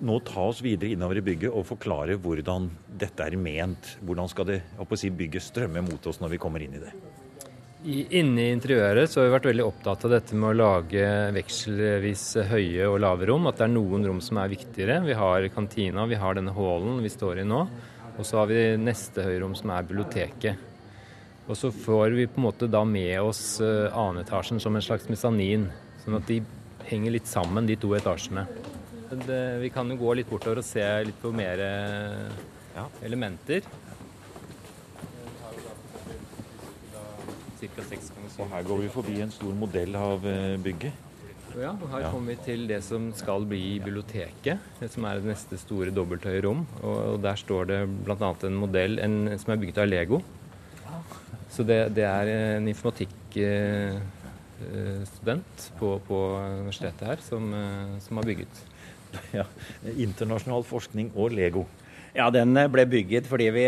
nå 0.00 0.18
ta 0.24 0.46
oss 0.48 0.62
videre 0.64 0.94
innover 0.94 1.20
i 1.20 1.24
bygget 1.24 1.52
og 1.52 1.66
forklare 1.68 2.16
hvordan 2.20 2.70
dette 3.00 3.24
er 3.24 3.36
ment. 3.36 3.96
Hvordan 4.04 4.30
skal 4.30 4.48
det 4.48 4.60
si, 4.96 5.10
bygget 5.10 5.44
strømme 5.44 5.82
mot 5.84 6.06
oss 6.06 6.20
når 6.22 6.34
vi 6.34 6.40
kommer 6.40 6.64
inn 6.64 6.78
i 6.78 6.82
det? 6.82 6.92
Inne 7.80 8.42
i 8.44 8.52
interiøret 8.52 9.08
så 9.08 9.20
har 9.20 9.28
vi 9.28 9.34
vært 9.38 9.46
veldig 9.48 9.64
opptatt 9.64 10.02
av 10.04 10.12
dette 10.12 10.36
med 10.36 10.50
å 10.50 10.58
lage 10.58 11.04
vekselvis 11.32 12.24
høye 12.50 12.88
og 12.88 12.98
lave 13.00 13.28
rom. 13.30 13.48
At 13.48 13.60
det 13.60 13.66
er 13.68 13.72
noen 13.72 14.04
rom 14.08 14.20
som 14.24 14.40
er 14.42 14.52
viktigere. 14.52 15.00
Vi 15.06 15.16
har 15.16 15.48
kantina, 15.54 16.04
vi 16.08 16.20
har 16.20 16.36
denne 16.36 16.54
hallen 16.56 17.00
vi 17.04 17.12
står 17.12 17.40
i 17.40 17.46
nå. 17.48 17.62
Og 18.18 18.26
så 18.26 18.42
har 18.42 18.50
vi 18.50 18.64
neste 18.80 19.24
høyrom 19.24 19.54
som 19.56 19.72
er 19.72 19.86
biblioteket. 19.88 20.66
Og 21.48 21.56
så 21.56 21.72
får 21.72 22.12
vi 22.14 22.28
på 22.30 22.38
en 22.38 22.46
måte 22.50 22.68
da 22.70 22.84
med 22.86 23.16
oss 23.24 23.60
annen 23.64 24.20
etasjen 24.22 24.60
som 24.62 24.76
en 24.76 24.84
slags 24.84 25.08
mesanin. 25.10 25.70
Sånn 26.04 26.16
at 26.16 26.26
de 26.30 26.40
henger 26.88 27.14
litt 27.16 27.28
sammen, 27.28 27.68
de 27.68 27.76
to 27.80 27.92
etasjene. 27.98 28.46
Det, 29.10 29.40
vi 29.60 29.70
kan 29.74 29.90
jo 29.90 29.98
gå 29.98 30.14
litt 30.20 30.30
bortover 30.30 30.62
og 30.62 30.66
se 30.66 30.84
litt 31.06 31.18
på 31.20 31.32
mer 31.34 31.60
ja. 32.76 32.86
elementer. 33.06 33.66
Og 38.40 38.48
her 38.48 38.64
går 38.64 38.78
vi 38.80 38.90
forbi 38.92 39.20
en 39.20 39.32
stor 39.34 39.56
modell 39.58 39.96
av 39.98 40.24
eh, 40.26 40.56
bygget. 40.64 41.08
Ja, 41.58 41.72
og 41.74 41.88
her 41.90 42.04
ja. 42.04 42.10
kommer 42.12 42.32
vi 42.32 42.44
til 42.46 42.62
det 42.70 42.78
som 42.86 43.08
skal 43.18 43.44
bli 43.50 43.80
biblioteket, 43.82 44.62
det 44.78 44.88
som 44.92 45.04
er 45.04 45.18
det 45.18 45.32
neste 45.32 45.58
store 45.60 45.92
dobbelthøye 45.92 46.44
rom. 46.46 46.62
Og, 46.80 46.98
og 47.16 47.18
der 47.24 47.40
står 47.40 47.68
det 47.68 47.80
bl.a. 48.06 48.30
en 48.46 48.60
modell 48.62 49.02
en, 49.02 49.18
som 49.42 49.52
er 49.52 49.60
bygget 49.60 49.82
av 49.82 49.90
Lego. 49.90 50.22
Så 51.50 51.66
det, 51.66 51.82
det 51.98 52.06
er 52.06 52.32
en 52.36 52.70
informatikk... 52.70 53.18
eh, 53.36 54.00
på, 55.78 55.94
på, 56.06 56.18
universitetet 56.60 57.06
her 57.08 57.22
som, 57.24 57.52
eh, 57.54 57.98
som 58.00 58.20
har 58.20 58.24
bygget. 58.28 58.66
Ja, 59.34 59.42
internasjonal 59.98 60.62
forskning 60.62 61.08
og 61.18 61.32
Lego. 61.34 61.64
Ja, 62.14 62.28
den 62.30 62.56
eh, 62.58 62.68
ble 62.70 62.84
bygget 62.90 63.26
fordi 63.30 63.48
vi 63.54 63.64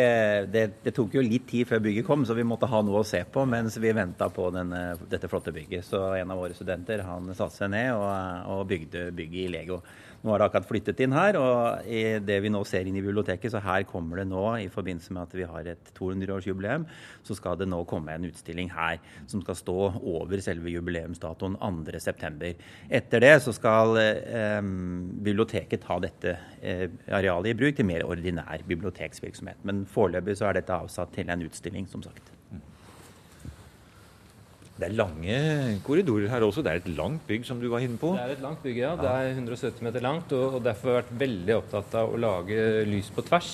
det, 0.51 0.65
det, 0.85 0.93
tok 0.95 1.15
jo 1.15 1.23
litt 1.23 1.49
tid 1.51 1.67
før 1.71 1.83
bygget 1.83 2.07
kom, 2.07 2.25
så 2.27 2.35
vi 2.35 2.47
måtte 2.47 2.71
ha 2.71 2.83
noe 2.83 3.03
å 3.03 3.07
se 3.07 3.23
på 3.25 3.45
mens 3.47 3.79
vi 3.83 3.95
venta 3.95 4.29
på 4.31 4.49
denne, 4.55 4.83
dette 5.11 5.31
flotte 5.31 5.55
bygget. 5.55 5.87
Så 5.87 6.03
en 6.19 6.31
av 6.31 6.41
våre 6.43 6.55
studenter 6.55 7.05
han 7.07 7.31
satte 7.35 7.59
seg 7.59 7.73
ned 7.75 7.93
og, 7.95 8.55
og 8.55 8.65
bygde 8.71 9.11
bygget 9.15 9.45
i 9.45 9.53
Lego. 9.57 9.83
Nå 10.23 10.31
har 10.31 10.39
det 10.39 10.47
akkurat 10.47 10.69
flyttet 10.69 11.01
inn 11.03 11.15
her, 11.17 11.37
og 11.41 11.87
i 11.91 12.03
det 12.23 12.37
vi 12.45 12.51
nå 12.53 12.61
ser 12.69 12.87
inn 12.87 12.99
i 12.99 13.03
biblioteket, 13.03 13.51
så 13.51 13.63
her 13.63 13.83
kommer 13.89 14.21
det 14.21 14.29
nå, 14.31 14.43
i 14.63 14.69
forbindelse 14.71 15.15
med 15.17 15.23
at 15.25 15.35
vi 15.35 15.47
har 15.51 15.71
et 15.73 15.91
200-årsjubileum, 15.99 16.87
så 17.27 17.37
skal 17.39 17.59
det 17.59 17.67
nå 17.71 17.81
komme 17.91 18.15
en 18.15 18.29
utstilling 18.29 18.71
her 18.71 19.01
som 19.31 19.43
skal 19.43 19.59
stå 19.59 19.79
over 19.99 20.43
selve 20.45 20.71
jubileumsdatoen 20.71 21.59
2.9. 21.59 22.53
Etter 23.01 23.25
det 23.27 23.33
så 23.43 23.55
skal 23.57 23.99
eh, 23.99 24.61
biblioteket 24.63 25.83
ta 25.89 25.99
dette 26.03 26.37
eh, 26.61 26.87
arealet 27.11 27.51
i 27.51 27.59
bruk 27.59 27.81
til 27.81 27.89
mer 27.89 28.07
ordinær 28.07 28.63
biblioteksvirksomhet. 28.69 29.67
Men 29.67 29.83
foreløpig 29.91 30.39
så 30.39 30.51
er 30.51 30.61
dette 30.61 30.79
avsatt 30.79 31.15
til 31.17 31.35
en 31.35 31.47
utstilling, 31.49 31.91
som 31.91 32.07
sagt. 32.07 32.31
Det 34.83 34.89
er 34.89 34.99
lange 34.99 35.35
korridorer 35.87 36.27
her 36.33 36.43
også. 36.43 36.63
Det 36.67 36.73
er 36.73 36.81
et 36.81 36.89
langt 36.97 37.23
bygg 37.29 37.45
som 37.47 37.61
du 37.63 37.69
var 37.71 37.85
inne 37.85 38.01
på? 38.01 38.17
Det 38.17 38.25
er 38.25 38.33
et 38.35 38.41
langt 38.43 38.65
bygg, 38.65 38.81
ja. 38.81 38.97
Det 38.99 39.11
er 39.11 39.29
170 39.37 39.85
meter 39.87 40.03
langt. 40.03 40.33
Og, 40.35 40.57
og 40.59 40.65
derfor 40.65 40.91
har 40.91 40.97
jeg 40.97 41.05
vært 41.05 41.21
veldig 41.21 41.55
opptatt 41.61 41.95
av 42.01 42.11
å 42.11 42.19
lage 42.19 42.57
lys 42.91 43.11
på 43.15 43.23
tvers. 43.29 43.53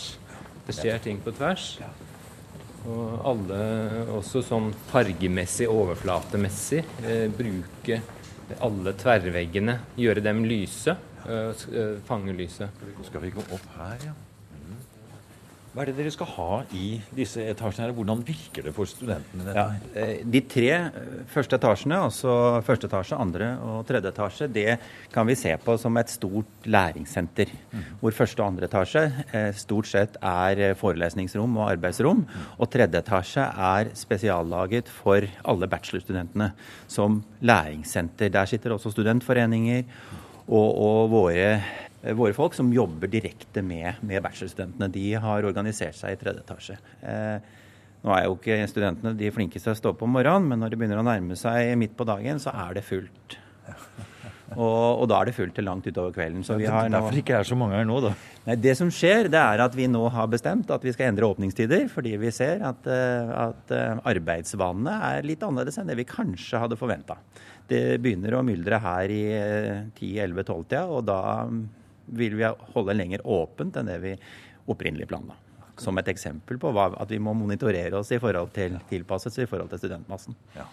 Det 0.65 0.77
skjer 0.79 1.03
ting 1.05 1.21
på 1.21 1.35
tvers. 1.37 1.67
Og 2.89 3.27
alle 3.29 3.59
også 4.17 4.41
sånn 4.47 4.71
fargemessig, 4.89 5.69
overflatemessig, 5.69 6.81
eh, 7.05 7.27
bruke 7.29 8.01
alle 8.65 8.97
tverrveggene. 8.97 9.77
Gjøre 10.01 10.25
dem 10.25 10.47
lyse. 10.49 10.97
Eh, 11.29 11.67
eh 11.83 12.01
fange 12.09 12.33
lyset. 12.33 12.73
Skal 13.05 13.27
vi 13.27 13.35
gå 13.37 13.45
opp 13.45 13.69
her, 13.77 14.01
ja? 14.09 14.17
Hva 15.75 15.83
er 15.83 15.91
det 15.91 15.99
dere 15.99 16.11
skal 16.13 16.31
ha 16.33 16.53
i 16.75 16.87
disse 17.15 17.43
etasjene? 17.45 17.89
her? 17.89 17.95
Hvordan 17.97 18.23
virker 18.27 18.65
det 18.65 18.73
for 18.77 18.89
studentene? 18.89 19.53
Ja, 19.55 19.67
eh, 19.93 20.23
de 20.25 20.41
tre 20.49 20.71
eh, 20.75 21.19
første 21.29 21.59
etasjene, 21.59 21.99
altså 22.09 22.33
første 22.67 22.89
etasje, 22.89 23.19
andre 23.21 23.51
og 23.63 23.83
tredje 23.89 24.13
etasje, 24.13 24.49
det 24.53 24.79
kan 25.13 25.29
vi 25.29 25.37
se 25.39 25.53
på 25.61 25.77
som 25.81 25.97
et 26.01 26.13
stort 26.13 26.69
læringssenter. 26.69 27.53
Mm. 27.73 27.85
Hvor 28.01 28.17
første 28.17 28.43
og 28.43 28.49
andre 28.49 28.69
etasje 28.71 29.05
eh, 29.29 29.51
stort 29.61 29.91
sett 29.91 30.17
er 30.25 30.79
forelesningsrom 30.81 31.61
og 31.61 31.69
arbeidsrom. 31.75 32.25
Mm. 32.25 32.47
Og 32.57 32.73
tredje 32.73 33.03
etasje 33.05 33.45
er 33.45 33.93
spesiallaget 33.99 34.89
for 34.89 35.29
alle 35.45 35.69
bachelorstudentene 35.69 36.53
som 36.89 37.21
læringssenter. 37.45 38.33
Der 38.33 38.49
sitter 38.49 38.75
også 38.75 38.95
studentforeninger 38.97 39.85
og, 40.49 40.69
og 40.73 41.13
våre 41.13 41.51
våre 42.03 42.35
folk 42.37 42.55
som 42.55 42.71
jobber 42.73 43.11
direkte 43.11 43.63
med, 43.65 43.99
med 44.07 44.23
bachelorstudentene. 44.23 44.91
De 44.95 45.07
har 45.19 45.47
organisert 45.49 45.99
seg 45.99 46.15
i 46.15 46.21
tredje 46.21 46.45
etasje. 46.45 46.79
Eh, 47.03 47.57
nå 48.05 48.15
er 48.15 48.29
jo 48.29 48.37
ikke 48.37 48.61
studentene 48.71 49.17
de 49.19 49.33
flinkeste 49.35 49.67
til 49.67 49.75
å 49.75 49.81
stå 49.81 49.95
opp 49.95 50.05
om 50.07 50.15
morgenen, 50.15 50.47
men 50.53 50.63
når 50.63 50.73
det 50.73 50.79
begynner 50.79 51.03
å 51.03 51.07
nærme 51.07 51.39
seg 51.39 51.75
midt 51.81 51.97
på 51.99 52.07
dagen, 52.07 52.39
så 52.43 52.55
er 52.55 52.79
det 52.79 52.87
fullt. 52.87 53.39
Og, 54.57 55.03
og 55.03 55.09
da 55.11 55.19
er 55.19 55.29
det 55.29 55.35
fullt 55.37 55.53
til 55.59 55.67
langt 55.69 55.85
utover 55.85 56.13
kvelden. 56.15 56.41
Så 56.47 56.55
vi 56.57 56.65
har 56.65 56.87
nå... 56.89 56.95
Derfor 56.95 57.19
ikke 57.21 57.35
er 57.37 57.45
så 57.45 57.57
mange 57.59 57.77
her 57.77 57.85
nå, 57.85 57.99
da? 58.01 58.15
Nei, 58.47 58.55
Det 58.65 58.73
som 58.79 58.89
skjer, 58.89 59.29
det 59.29 59.37
er 59.37 59.61
at 59.61 59.75
vi 59.77 59.85
nå 59.93 60.01
har 60.15 60.31
bestemt 60.33 60.71
at 60.73 60.87
vi 60.87 60.95
skal 60.95 61.11
endre 61.11 61.29
åpningstider, 61.29 61.85
fordi 61.93 62.15
vi 62.23 62.33
ser 62.33 62.65
at, 62.65 62.89
eh, 62.89 63.35
at 63.45 63.75
eh, 63.77 64.01
arbeidsvanene 64.09 64.95
er 65.11 65.29
litt 65.29 65.45
annerledes 65.45 65.77
enn 65.77 65.93
det 65.93 65.99
vi 66.01 66.09
kanskje 66.09 66.63
hadde 66.65 66.81
forventa. 66.81 67.19
Det 67.69 67.99
begynner 68.01 68.39
å 68.39 68.45
myldre 68.47 68.81
her 68.81 69.13
i 69.13 69.23
10-11-12-tida, 70.01 70.87
og 70.97 71.05
da 71.05 71.21
vil 72.17 72.37
vi 72.39 72.49
holde 72.75 72.97
lenger 72.97 73.25
åpent 73.27 73.77
enn 73.77 73.91
det 73.91 73.99
vi 74.03 74.15
opprinnelig 74.69 75.09
planla. 75.09 75.37
Som 75.79 75.99
et 76.01 76.09
eksempel 76.11 76.59
på 76.59 76.73
hva, 76.75 76.91
at 76.99 77.11
vi 77.11 77.21
må 77.23 77.35
monitorere 77.39 78.01
oss 78.01 78.11
i 78.13 78.19
forhold 78.23 78.51
til 78.57 78.79
tilpasset 78.91 79.45
i 79.45 79.47
forhold 79.47 79.71
til 79.73 79.85
studentmassen. 79.85 80.37
Ja. 80.57 80.67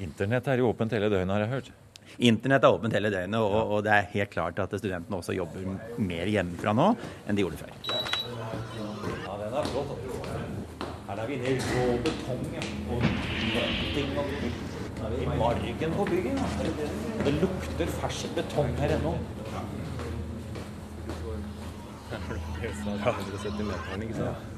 Internett 0.00 0.48
er 0.48 0.62
jo 0.62 0.70
åpent 0.70 0.94
hele 0.94 1.10
døgnet, 1.10 1.34
har 1.34 1.44
jeg 1.44 1.52
hørt? 1.56 1.70
Internett 2.18 2.64
er 2.64 2.74
åpent 2.74 2.94
hele 2.96 3.10
døgnet, 3.12 3.40
og, 3.40 3.72
og, 3.74 3.82
det 3.84 3.92
er 3.94 4.08
helt 4.14 4.32
klart 4.32 4.58
at 4.62 4.74
studentene 4.80 5.18
også 5.20 5.36
jobber 5.36 5.66
mer 6.00 6.30
hjemmefra 6.30 6.72
nå 6.74 6.88
enn 7.26 7.38
de 7.38 7.44
gjorde 7.44 7.60
før. 7.60 7.74
Ja, 7.90 9.36
den 9.42 9.58
er 9.60 9.68
flott. 9.72 9.92
Her 11.08 11.22
er 11.22 11.28
vi 11.28 11.38
inne 11.38 11.52
i 11.54 11.60
rå 11.64 11.84
betong 12.04 12.42
og 12.92 13.04
ting 13.94 14.10
og 14.18 14.26
i 15.22 15.28
margen 15.40 15.94
på 15.96 16.04
bygget. 16.10 16.42
Det 17.24 17.34
lukter 17.40 17.92
fersk 18.00 18.34
betong 18.36 18.74
her 18.80 18.96
ennå. 18.98 19.14
Ja. 22.08 22.18
170 23.12 23.66
meteren, 23.68 24.06
ikke 24.06 24.16
sant? 24.16 24.56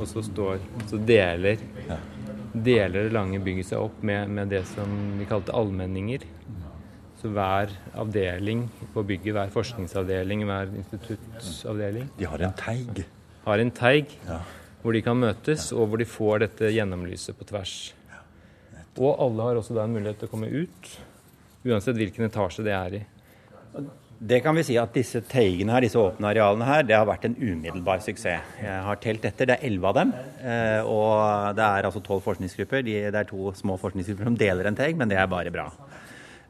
Og 0.00 0.08
så 0.08 0.22
står 0.24 0.62
Så 0.88 0.96
deler 1.04 1.60
deler 2.52 3.06
det 3.06 3.14
lange 3.14 3.38
bygget 3.42 3.70
seg 3.70 3.84
opp 3.84 4.00
med, 4.06 4.30
med 4.32 4.50
det 4.50 4.64
som 4.72 4.90
vi 5.18 5.26
kalte 5.28 5.54
allmenninger. 5.54 6.24
Så 7.20 7.30
hver 7.34 7.72
avdeling 8.00 8.64
på 8.94 9.04
bygget, 9.06 9.34
hver 9.36 9.52
forskningsavdeling, 9.52 10.46
hver 10.48 10.72
instituttsavdeling 10.80 12.08
De 12.16 12.26
har 12.26 12.46
en 12.46 12.56
teig? 12.56 13.04
Har 13.44 13.60
en 13.60 13.72
teig 13.76 14.16
ja. 14.24 14.40
hvor 14.80 14.96
de 14.96 15.02
kan 15.04 15.20
møtes, 15.20 15.68
og 15.76 15.90
hvor 15.90 16.00
de 16.00 16.08
får 16.08 16.46
dette 16.46 16.72
gjennomlyset 16.72 17.36
på 17.36 17.46
tvers. 17.52 17.76
Og 18.96 19.20
alle 19.22 19.46
har 19.46 19.60
også 19.60 19.76
da 19.76 19.84
en 19.84 19.94
mulighet 19.94 20.18
til 20.22 20.30
å 20.30 20.32
komme 20.32 20.48
ut, 20.50 20.92
uansett 21.68 22.00
hvilken 22.00 22.26
etasje 22.26 22.64
det 22.66 22.74
er 22.74 22.96
i. 22.98 23.04
Det 24.20 24.42
kan 24.44 24.52
vi 24.52 24.62
si 24.68 24.74
at 24.76 24.92
disse 24.92 25.22
teigene 25.24 25.72
her, 25.72 25.80
disse 25.80 25.96
åpne 25.96 26.28
arealene 26.28 26.66
her, 26.68 26.82
det 26.84 26.92
har 26.92 27.06
vært 27.08 27.22
en 27.24 27.38
umiddelbar 27.38 28.02
suksess. 28.04 28.50
Jeg 28.60 28.80
har 28.84 28.98
telt 29.00 29.22
etter, 29.24 29.48
det 29.48 29.54
er 29.54 29.62
elleve 29.64 29.88
av 29.88 29.94
dem. 29.96 30.10
Eh, 30.44 30.80
og 30.84 31.54
det 31.56 31.64
er 31.64 31.86
altså 31.88 32.02
tolv 32.04 32.20
forskningsgrupper. 32.26 32.82
det 32.84 33.08
er 33.08 33.28
to 33.30 33.48
små 33.56 33.78
forskningsgrupper 33.80 34.28
som 34.28 34.36
deler 34.36 34.68
en 34.68 34.76
teig, 34.76 34.92
men 35.00 35.08
det 35.08 35.16
er 35.16 35.30
bare 35.30 35.52
bra. 35.54 35.70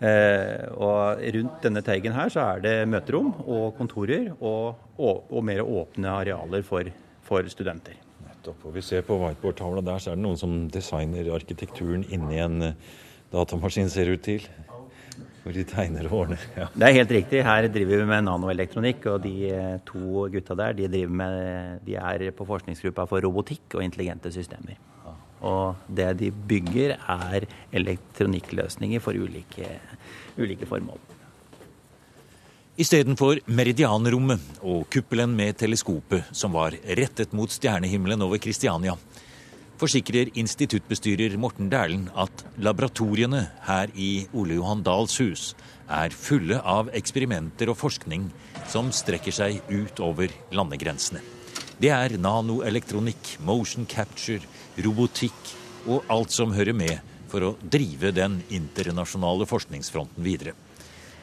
Eh, 0.02 0.66
og 0.82 1.22
rundt 1.36 1.62
denne 1.62 1.82
teigen 1.86 2.16
her 2.16 2.32
så 2.34 2.48
er 2.56 2.64
det 2.64 2.74
møterom 2.90 3.30
og 3.46 3.78
kontorer 3.78 4.32
og, 4.40 4.74
og, 4.98 5.30
og 5.30 5.46
mer 5.46 5.62
åpne 5.62 6.10
arealer 6.24 6.66
for, 6.66 6.90
for 7.22 7.46
studenter. 7.54 7.94
Nettopp. 8.24 8.66
Og 8.66 8.74
vi 8.80 8.82
ser 8.82 9.06
på 9.06 9.20
whiteboard-tavla 9.20 9.86
der, 9.86 10.02
så 10.02 10.10
er 10.10 10.18
det 10.18 10.26
noen 10.26 10.42
som 10.42 10.58
designer 10.74 11.30
arkitekturen 11.38 12.02
inni 12.10 12.42
en 12.42 12.72
datamaskin, 13.30 13.92
ser 13.94 14.10
ut 14.10 14.26
til. 14.26 14.50
Hvor 15.40 15.56
de 15.56 15.64
tegner 15.64 16.04
og 16.10 16.16
ordner. 16.24 16.42
Ja. 16.56 16.66
Det 16.74 16.86
er 16.86 16.96
helt 16.98 17.12
riktig. 17.16 17.42
Her 17.46 17.68
driver 17.72 18.02
vi 18.02 18.08
med 18.10 18.26
nanoelektronikk. 18.26 19.06
Og 19.14 19.22
de 19.24 19.34
eh, 19.48 19.78
to 19.88 20.26
gutta 20.32 20.56
der 20.58 20.76
de, 20.76 21.06
med, 21.08 21.80
de 21.86 21.96
er 21.96 22.26
på 22.36 22.46
forskningsgruppa 22.48 23.06
for 23.08 23.24
robotikk 23.24 23.78
og 23.78 23.84
intelligente 23.86 24.32
systemer. 24.34 24.76
Og 25.40 25.86
det 25.88 26.10
de 26.20 26.28
bygger, 26.30 26.98
er 27.08 27.46
elektronikkløsninger 27.72 29.00
for 29.00 29.16
ulike, 29.16 29.64
ulike 30.36 30.68
formål. 30.68 31.00
Istedenfor 32.80 33.40
meridianrommet 33.52 34.60
og 34.64 34.86
kuppelen 34.92 35.32
med 35.36 35.56
teleskopet 35.60 36.28
som 36.36 36.54
var 36.56 36.76
rettet 36.96 37.34
mot 37.36 37.50
stjernehimmelen 37.52 38.22
over 38.24 38.40
Kristiania, 38.40 38.94
forsikrer 39.80 40.28
instituttbestyrer 40.36 41.38
Morten 41.40 41.70
Dæhlen 41.72 42.08
at 42.12 42.42
laboratoriene 42.60 43.46
her 43.64 43.88
i 43.96 44.26
Ole 44.36 44.58
Johan 44.58 44.82
Dahls 44.84 45.16
hus 45.22 45.44
er 45.88 46.12
fulle 46.12 46.58
av 46.60 46.90
eksperimenter 46.96 47.70
og 47.72 47.78
forskning 47.80 48.26
som 48.68 48.90
strekker 48.92 49.32
seg 49.32 49.62
utover 49.72 50.32
landegrensene. 50.52 51.22
Det 51.80 51.88
er 51.96 52.18
nanoelektronikk, 52.20 53.38
motion 53.40 53.88
capture, 53.88 54.44
robotikk 54.84 55.54
og 55.88 56.04
alt 56.12 56.34
som 56.34 56.52
hører 56.52 56.76
med 56.76 57.00
for 57.30 57.46
å 57.46 57.54
drive 57.62 58.12
den 58.12 58.42
internasjonale 58.52 59.48
forskningsfronten 59.48 60.26
videre. 60.26 60.52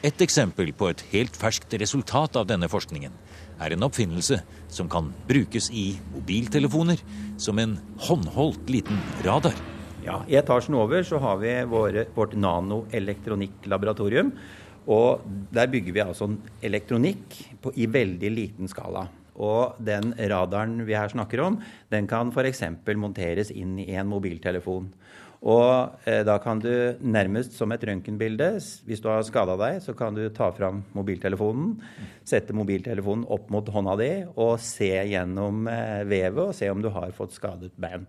Et 0.02 0.18
eksempel 0.22 0.72
på 0.74 0.90
et 0.90 1.04
helt 1.12 1.38
ferskt 1.38 1.78
resultat 1.78 2.36
av 2.38 2.46
denne 2.50 2.66
forskningen 2.70 3.14
er 3.58 3.74
en 3.74 3.86
oppfinnelse 3.86 4.40
som 4.72 4.88
kan 4.90 5.10
brukes 5.28 5.70
i 5.74 5.98
mobiltelefoner 6.14 7.02
som 7.40 7.58
en 7.58 7.78
håndholdt 8.08 8.70
liten 8.70 9.00
radar. 9.26 9.56
Ja, 10.06 10.22
I 10.30 10.38
etasjen 10.40 10.76
over 10.78 11.02
så 11.04 11.18
har 11.20 11.36
vi 11.42 11.52
våre, 11.68 12.06
vårt 12.14 12.36
nanoelektronikklaboratorium. 12.38 14.32
Og 14.88 15.24
der 15.52 15.68
bygger 15.68 15.92
vi 15.92 16.00
altså 16.04 16.30
elektronikk 16.64 17.34
på, 17.60 17.74
i 17.76 17.84
veldig 17.90 18.30
liten 18.32 18.70
skala. 18.70 19.04
Og 19.38 19.76
den 19.84 20.14
radaren 20.16 20.80
vi 20.86 20.96
her 20.96 21.12
snakker 21.12 21.42
om, 21.44 21.58
den 21.92 22.08
kan 22.10 22.32
f.eks. 22.32 22.64
monteres 22.96 23.52
inn 23.52 23.76
i 23.78 23.92
en 23.94 24.08
mobiltelefon. 24.10 24.88
Og 25.46 26.08
eh, 26.08 26.24
da 26.26 26.34
kan 26.42 26.58
du 26.58 26.98
nærmest 26.98 27.54
som 27.54 27.70
et 27.70 27.84
røntgenbilde, 27.86 28.50
hvis 28.88 29.02
du 29.02 29.06
har 29.10 29.22
skada 29.26 29.54
deg, 29.60 29.78
så 29.84 29.94
kan 29.94 30.16
du 30.16 30.24
ta 30.34 30.50
fram 30.54 30.82
mobiltelefonen, 30.96 31.76
sette 32.26 32.56
mobiltelefonen 32.56 33.26
opp 33.30 33.52
mot 33.54 33.68
hånda 33.70 33.94
di 34.00 34.10
og 34.34 34.56
se 34.62 34.90
gjennom 35.12 35.68
eh, 35.70 36.02
vevet 36.10 36.50
og 36.50 36.56
se 36.58 36.70
om 36.72 36.82
du 36.82 36.90
har 36.94 37.14
fått 37.14 37.38
skadet 37.38 37.70
bein. 37.78 38.08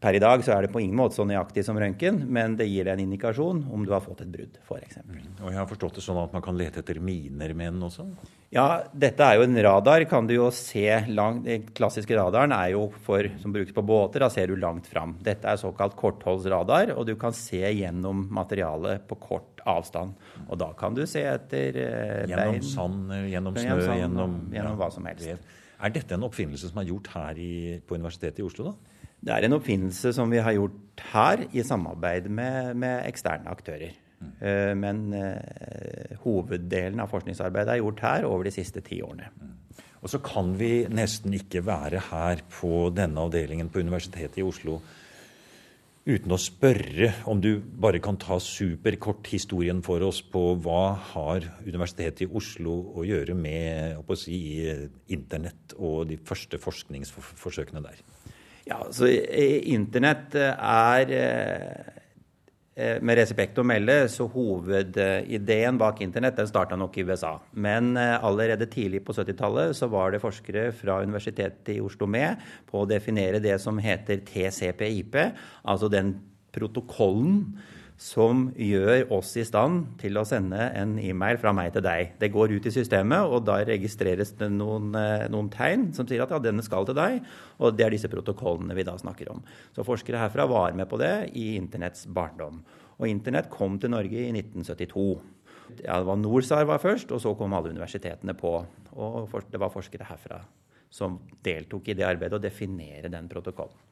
Per 0.00 0.16
i 0.16 0.20
dag 0.22 0.40
så 0.40 0.54
er 0.54 0.64
det 0.64 0.70
på 0.72 0.80
ingen 0.80 0.96
måte 0.96 1.18
så 1.18 1.26
nøyaktig 1.28 1.60
som 1.66 1.76
røntgen, 1.76 2.22
men 2.32 2.54
det 2.56 2.70
gir 2.70 2.86
deg 2.88 2.94
en 2.94 3.02
indikasjon 3.02 3.66
om 3.68 3.82
du 3.84 3.90
har 3.92 4.00
fått 4.00 4.22
et 4.24 4.30
brudd, 4.32 4.54
f.eks. 4.64 5.02
Og 5.42 5.50
jeg 5.50 5.58
har 5.58 5.68
forstått 5.68 5.98
det 5.98 6.04
sånn 6.06 6.20
at 6.22 6.32
man 6.32 6.44
kan 6.44 6.56
lete 6.56 6.80
etter 6.80 7.02
miner 7.04 7.52
med 7.52 7.74
den 7.74 7.84
også? 7.84 8.06
Ja, 8.50 8.86
dette 8.96 9.26
er 9.26 9.36
jo 9.36 9.44
en 9.44 9.60
radar. 9.62 10.02
kan 10.08 10.26
du 10.26 10.32
jo 10.34 10.48
se 10.56 10.86
langt, 11.12 11.44
Den 11.44 11.68
klassiske 11.76 12.16
radaren 12.16 12.54
er 12.56 12.72
jo 12.72 12.86
for, 13.04 13.28
som 13.42 13.52
brukes 13.52 13.76
på 13.76 13.84
båter. 13.84 14.24
Da 14.24 14.30
ser 14.32 14.48
du 14.48 14.56
langt 14.56 14.88
fram. 14.88 15.18
Dette 15.22 15.52
er 15.52 15.60
såkalt 15.60 15.94
kortholdsradar, 16.00 16.96
og 16.96 17.04
du 17.06 17.14
kan 17.20 17.36
se 17.36 17.60
gjennom 17.60 18.24
materialet 18.32 19.04
på 19.06 19.20
kort 19.20 19.60
avstand. 19.68 20.16
Og 20.48 20.56
da 20.58 20.72
kan 20.80 20.96
du 20.96 21.04
se 21.06 21.26
etter 21.28 21.76
eh, 21.76 22.24
Gjennom 22.24 22.56
bein, 22.56 22.64
sand, 22.64 23.16
gjennom 23.28 23.58
snø, 23.58 23.68
gjennom, 23.68 23.84
sand, 23.84 24.00
gjennom, 24.00 24.38
gjennom 24.56 24.80
hva 24.80 24.88
som 24.96 25.12
helst. 25.12 25.52
Er 25.80 25.92
dette 25.92 26.16
en 26.16 26.24
oppfinnelse 26.24 26.72
som 26.72 26.80
er 26.80 26.88
gjort 26.88 27.12
her 27.12 27.38
i, 27.40 27.52
på 27.84 28.00
Universitetet 28.00 28.40
i 28.40 28.48
Oslo, 28.48 28.72
da? 28.72 28.99
Det 29.20 29.32
er 29.34 29.44
en 29.44 29.56
oppfinnelse 29.58 30.14
som 30.16 30.30
vi 30.32 30.40
har 30.40 30.56
gjort 30.56 31.02
her 31.12 31.44
i 31.52 31.64
samarbeid 31.64 32.28
med, 32.32 32.76
med 32.80 33.04
eksterne 33.08 33.52
aktører. 33.52 33.92
Eh, 34.40 34.72
Men 34.76 35.08
eh, 35.16 36.16
hoveddelen 36.24 37.00
av 37.00 37.12
forskningsarbeidet 37.12 37.74
er 37.74 37.82
gjort 37.82 38.04
her 38.04 38.28
over 38.28 38.48
de 38.48 38.54
siste 38.54 38.82
ti 38.84 39.00
årene. 39.04 39.28
Og 40.00 40.08
så 40.08 40.20
kan 40.24 40.54
vi 40.56 40.86
nesten 40.88 41.34
ikke 41.36 41.60
være 41.66 42.00
her 42.08 42.40
på 42.48 42.88
denne 42.96 43.20
avdelingen 43.20 43.68
på 43.68 43.82
Universitetet 43.84 44.40
i 44.40 44.46
Oslo 44.46 44.80
uten 46.10 46.32
å 46.32 46.38
spørre 46.40 47.10
om 47.28 47.42
du 47.44 47.58
bare 47.60 48.00
kan 48.02 48.16
ta 48.18 48.38
superkort 48.40 49.28
historien 49.30 49.82
for 49.84 50.00
oss 50.06 50.22
på 50.24 50.54
hva 50.64 50.94
har 51.12 51.44
Universitetet 51.66 52.24
i 52.24 52.30
Oslo 52.40 52.78
å 52.96 53.04
gjøre 53.04 53.36
med 53.36 54.00
å 54.00 54.16
si, 54.18 54.40
internett 55.12 55.76
og 55.76 56.08
de 56.08 56.16
første 56.16 56.58
forskningsforsøkene 56.58 57.84
der? 57.84 58.00
Ja, 58.70 58.84
så 58.94 59.08
eh, 59.10 59.56
Internett 59.72 60.36
er 60.38 61.10
eh, 61.16 61.88
eh, 62.78 63.00
med 63.02 63.18
respekt 63.18 63.58
å 63.58 63.64
melde, 63.66 64.04
så 64.12 64.28
hovedideen 64.30 65.80
bak 65.80 65.98
internett 66.04 66.38
den 66.38 66.46
starta 66.46 66.78
nok 66.78 66.94
i 67.00 67.04
USA. 67.08 67.32
Men 67.50 67.96
eh, 67.98 68.14
allerede 68.14 68.70
tidlig 68.70 69.02
på 69.06 69.16
70-tallet 69.16 69.74
så 69.74 69.90
var 69.90 70.14
det 70.14 70.22
forskere 70.22 70.68
fra 70.76 71.00
Universitetet 71.02 71.72
i 71.74 71.80
Oslo 71.82 72.06
med 72.06 72.38
på 72.70 72.84
å 72.84 72.88
definere 72.90 73.42
det 73.42 73.58
som 73.62 73.80
heter 73.82 74.22
TCP/IP, 74.30 75.18
altså 75.66 75.90
den 75.90 76.14
protokollen 76.54 77.42
som 78.00 78.46
gjør 78.56 79.10
oss 79.12 79.34
i 79.36 79.42
stand 79.44 79.98
til 80.00 80.16
å 80.16 80.24
sende 80.24 80.70
en 80.76 80.94
e-mail 81.02 81.36
fra 81.40 81.52
meg 81.52 81.74
til 81.74 81.84
deg. 81.84 82.14
Det 82.20 82.30
går 82.32 82.54
ut 82.56 82.68
i 82.70 82.72
systemet, 82.72 83.28
og 83.28 83.44
da 83.44 83.58
registreres 83.68 84.32
det 84.38 84.48
noen, 84.54 84.94
eh, 84.96 85.26
noen 85.28 85.50
tegn 85.52 85.90
som 85.92 86.08
sier 86.08 86.24
at 86.24 86.32
ja, 86.32 86.38
denne 86.40 86.64
skal 86.64 86.88
til 86.88 86.96
deg. 86.96 87.20
Og 87.60 87.76
det 87.76 87.84
er 87.84 87.92
disse 87.92 88.08
protokollene 88.08 88.76
vi 88.78 88.86
da 88.88 88.96
snakker 88.96 89.28
om. 89.34 89.44
Så 89.76 89.84
forskere 89.84 90.22
herfra 90.22 90.48
var 90.48 90.72
med 90.72 90.88
på 90.88 90.96
det 90.96 91.30
i 91.36 91.56
internetts 91.58 92.06
barndom. 92.08 92.62
Og 92.96 93.08
internett 93.08 93.52
kom 93.52 93.76
til 93.78 93.92
Norge 93.92 94.16
i 94.16 94.32
1972. 94.32 95.20
Ja, 95.84 96.00
det 96.00 96.08
var 96.08 96.16
NorSAR 96.16 96.64
var 96.64 96.80
først, 96.80 97.12
og 97.12 97.20
så 97.20 97.36
kom 97.36 97.52
alle 97.52 97.74
universitetene 97.74 98.32
på. 98.32 98.56
Og 98.96 99.44
det 99.52 99.60
var 99.60 99.76
forskere 99.76 100.08
herfra 100.08 100.40
som 100.90 101.20
deltok 101.44 101.92
i 101.92 101.94
det 101.94 102.08
arbeidet 102.08 102.40
å 102.40 102.42
definere 102.42 103.12
den 103.12 103.28
protokollen. 103.28 103.89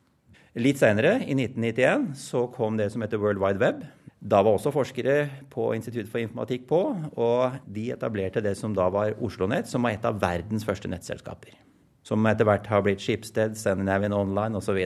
Litt 0.57 0.81
senere, 0.81 1.19
i 1.29 1.35
1991, 1.37 2.09
så 2.17 2.47
kom 2.55 2.79
det 2.79 2.89
som 2.95 3.05
heter 3.05 3.21
World 3.21 3.43
Wide 3.43 3.61
Web. 3.61 3.83
Da 4.19 4.41
var 4.43 4.57
også 4.57 4.73
forskere 4.75 5.29
på 5.53 5.69
Institutt 5.77 6.09
for 6.11 6.23
informatikk 6.23 6.65
på, 6.71 6.81
og 7.21 7.61
de 7.69 7.91
etablerte 7.95 8.43
det 8.43 8.57
som 8.59 8.73
da 8.75 8.89
var 8.91 9.19
OsloNet, 9.21 9.69
som 9.69 9.85
var 9.85 9.95
et 9.95 10.09
av 10.09 10.19
verdens 10.23 10.65
første 10.67 10.91
nettselskaper. 10.91 11.53
Som 12.09 12.25
etter 12.25 12.47
hvert 12.49 12.64
har 12.71 12.81
blitt 12.85 13.03
Schibsted, 13.05 13.57
Scandinavian 13.61 14.14
Online 14.16 14.57
osv. 14.57 14.79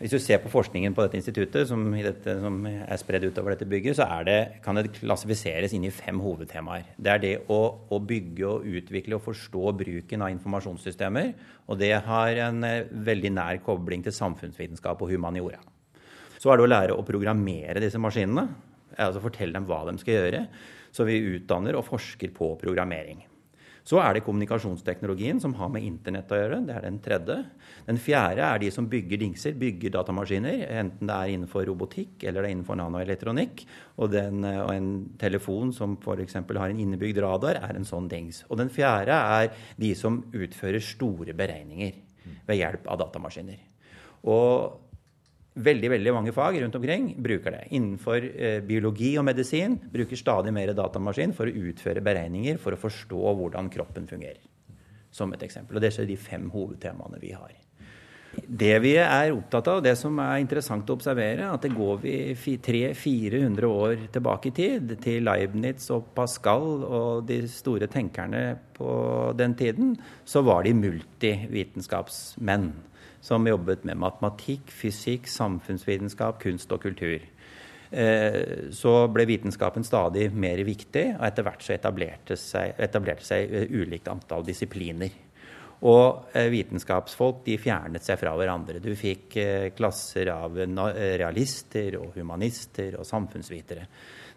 Hvis 0.00 0.14
du 0.14 0.16
ser 0.22 0.38
på 0.40 0.52
forskningen 0.52 0.94
på 0.96 1.04
dette 1.04 1.18
instituttet, 1.18 1.66
som, 1.68 1.82
dette, 1.92 2.38
som 2.40 2.56
er 2.70 3.00
spredd 3.00 3.26
utover 3.28 3.52
dette 3.52 3.68
bygget, 3.68 3.98
så 3.98 4.06
det, 4.24 4.38
kan 4.64 4.78
det 4.78 4.94
klassifiseres 4.96 5.74
inn 5.76 5.84
i 5.84 5.92
fem 5.92 6.22
hovedtemaer. 6.24 6.94
Det 6.96 7.12
er 7.12 7.20
det 7.20 7.34
å, 7.52 7.60
å, 7.84 7.98
bygge 8.00 8.48
og 8.48 8.64
utvikle 8.64 9.18
og 9.18 9.26
forstå 9.26 9.74
bruken 9.82 10.24
av 10.24 10.32
informasjonssystemer. 10.32 11.34
Og 11.68 11.80
det 11.82 11.92
har 12.06 12.40
en 12.48 12.64
eh, 12.64 12.88
veldig 12.88 13.32
nær 13.36 13.60
kobling 13.66 14.04
til 14.06 14.16
samfunnsvitenskap 14.16 15.04
og 15.04 15.12
humaniora. 15.12 15.60
Så 16.40 16.50
er 16.50 16.58
det 16.58 16.64
å 16.64 16.70
lære 16.70 16.96
å 16.96 17.04
programmere 17.06 17.82
disse 17.84 18.00
maskinene. 18.00 18.48
Altså 18.96 19.20
fortelle 19.24 19.52
dem 19.56 19.68
hva 19.68 19.84
de 19.90 19.98
skal 20.00 20.16
gjøre. 20.16 20.46
Så 20.92 21.04
vi 21.08 21.20
utdanner 21.36 21.76
og 21.76 21.86
forsker 21.86 22.32
på 22.32 22.54
programmering. 22.60 23.20
Så 23.82 23.98
er 23.98 24.14
det 24.14 24.22
kommunikasjonsteknologien 24.26 25.40
som 25.42 25.54
har 25.58 25.70
med 25.72 25.82
internett 25.82 26.30
å 26.30 26.38
gjøre. 26.38 26.60
Det 26.68 26.74
er 26.76 26.84
den 26.86 27.00
tredje. 27.02 27.38
Den 27.88 27.98
fjerde 27.98 28.44
er 28.46 28.60
de 28.62 28.70
som 28.74 28.86
bygger 28.90 29.18
dingser, 29.24 29.56
bygger 29.58 29.94
datamaskiner. 29.96 30.62
Enten 30.82 31.10
det 31.10 31.16
er 31.16 31.32
innenfor 31.32 31.66
robotikk 31.66 32.22
eller 32.22 32.44
det 32.44 32.50
er 32.50 32.56
innenfor 32.56 32.78
nanoelektronikk. 32.78 33.64
Og, 33.98 34.12
den, 34.14 34.46
og 34.46 34.70
en 34.74 34.92
telefon 35.18 35.74
som 35.74 35.98
f.eks. 35.98 36.38
har 36.38 36.68
en 36.68 36.84
innebygd 36.84 37.18
radar, 37.24 37.58
er 37.58 37.74
en 37.78 37.88
sånn 37.88 38.06
dings. 38.12 38.44
Og 38.50 38.62
den 38.62 38.70
fjerde 38.72 39.18
er 39.18 39.50
de 39.82 39.92
som 39.98 40.22
utfører 40.30 40.82
store 40.82 41.34
beregninger 41.34 41.98
ved 42.46 42.58
hjelp 42.60 42.86
av 42.86 43.02
datamaskiner. 43.02 43.58
Og 44.30 44.81
Veldig 45.52 45.90
veldig 45.92 46.12
mange 46.16 46.32
fag 46.32 46.56
rundt 46.62 46.76
omkring 46.78 47.10
bruker 47.20 47.52
det. 47.52 47.66
Innenfor 47.76 48.24
eh, 48.24 48.60
biologi 48.64 49.10
og 49.20 49.26
medisin 49.28 49.76
bruker 49.92 50.16
stadig 50.16 50.52
mer 50.56 50.72
datamaskin 50.72 51.34
for 51.36 51.48
å 51.48 51.66
utføre 51.68 52.04
beregninger 52.04 52.56
for 52.60 52.72
å 52.72 52.80
forstå 52.80 53.34
hvordan 53.36 53.68
kroppen 53.72 54.08
fungerer. 54.08 54.40
Som 55.12 55.34
et 55.36 55.44
eksempel. 55.44 55.76
Og 55.76 55.84
Det 55.84 55.92
er 55.92 56.08
de 56.08 56.16
fem 56.16 56.48
hovedtemaene 56.54 57.20
vi 57.20 57.34
har. 57.36 57.52
Det 58.32 58.78
vi 58.80 58.94
er 58.96 59.34
opptatt 59.34 59.66
av, 59.68 59.82
og 59.82 59.84
det 59.84 59.92
som 60.00 60.16
er 60.24 60.38
interessant 60.40 60.88
å 60.88 60.94
observere, 60.96 61.50
at 61.52 61.66
det 61.66 61.74
går 61.74 61.98
vi 62.00 62.14
300-400 62.64 63.68
år 63.68 64.06
tilbake 64.14 64.48
i 64.48 64.54
tid, 64.56 64.94
til 65.04 65.26
Leibniz 65.28 65.90
og 65.92 66.14
Pascal 66.16 66.64
og 66.80 67.26
de 67.28 67.42
store 67.52 67.90
tenkerne 67.92 68.56
på 68.72 68.94
den 69.36 69.52
tiden, 69.58 69.92
så 70.24 70.40
var 70.46 70.64
de 70.64 70.72
multivitenskapsmenn 70.80 72.70
som 73.22 73.46
jobbet 73.46 73.84
med 73.86 74.00
matematikk, 74.02 74.70
fysikk, 74.74 75.28
samfunnsvitenskap, 75.30 76.40
kunst 76.42 76.72
og 76.74 76.82
kultur. 76.82 77.22
Eh, 77.92 78.70
så 78.72 78.92
ble 79.12 79.26
vitenskapen 79.28 79.84
stadig 79.84 80.30
mer 80.32 80.62
viktig, 80.64 81.04
og 81.18 81.26
etter 81.28 81.44
hvert 81.44 81.64
så 81.64 81.74
etablerte 81.76 82.38
seg, 82.40 82.72
etablerte 82.80 83.26
seg 83.26 83.52
eh, 83.52 83.68
ulikt 83.68 84.08
antall 84.08 84.46
disipliner. 84.46 85.12
Og 85.86 86.32
eh, 86.32 86.48
vitenskapsfolk 86.50 87.44
de 87.44 87.58
fjernet 87.60 88.06
seg 88.06 88.18
fra 88.18 88.32
hverandre. 88.38 88.80
Du 88.80 88.94
fikk 88.96 89.36
klasser 89.76 90.32
av 90.32 90.56
realister 90.56 91.98
og 92.00 92.16
humanister 92.16 92.96
og 92.98 93.06
samfunnsvitere. 93.06 93.86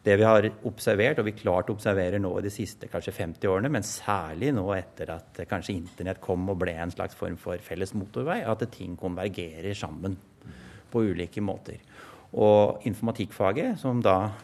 Det 0.06 0.14
vi 0.22 0.26
har 0.28 0.46
observert, 0.70 1.18
og 1.18 1.26
vi 1.26 1.34
klart 1.34 1.72
observerer 1.74 2.22
nå 2.22 2.30
i 2.38 2.44
de 2.46 2.52
siste 2.54 2.86
kanskje 2.92 3.16
50 3.16 3.50
årene, 3.50 3.72
men 3.74 3.86
særlig 3.86 4.52
nå 4.54 4.68
etter 4.76 5.16
at 5.16 5.40
kanskje 5.50 5.74
internett 5.80 6.22
kom 6.22 6.44
og 6.52 6.60
ble 6.62 6.76
en 6.78 6.94
slags 6.94 7.18
form 7.18 7.40
for 7.42 7.58
felles 7.66 7.96
motorvei, 7.98 8.44
at 8.46 8.62
ting 8.76 8.94
konvergerer 9.02 9.74
sammen 9.74 10.20
på 10.94 11.08
ulike 11.10 11.42
måter. 11.42 11.82
Og 12.38 12.86
informatikkfaget, 12.86 13.80
som 13.82 14.04
da 14.06 14.36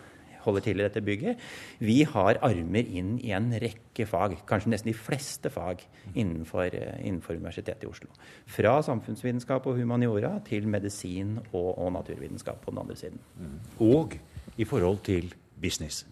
holder 0.41 0.63
til 0.65 0.80
i 0.80 0.86
dette 0.88 1.04
bygget, 1.06 1.43
vi 1.78 2.00
har 2.10 2.39
armer 2.41 2.88
inn 2.89 3.12
i 3.21 3.30
en 3.38 3.52
rekke 3.62 4.08
fag, 4.10 4.39
kanskje 4.50 4.71
nesten 4.74 4.89
de 4.89 4.97
fleste 4.97 5.52
fag 5.54 5.84
innenfor, 6.15 6.74
eh, 6.74 6.97
innenfor 7.06 7.38
Universitetet 7.38 7.86
i 7.86 7.91
Oslo. 7.91 8.10
Fra 8.50 8.80
samfunnsvitenskap 8.82 9.67
og 9.69 9.78
humaniora 9.78 10.39
til 10.47 10.65
medisin 10.67 11.38
og, 11.52 11.78
og 11.78 11.93
naturvitenskap 11.93 12.65
på 12.65 12.74
den 12.74 12.82
andre 12.82 12.97
siden. 12.97 13.21
Og 13.80 14.17
i 14.58 14.65
forhold 14.65 15.04
til 15.06 15.34
business. 15.62 16.04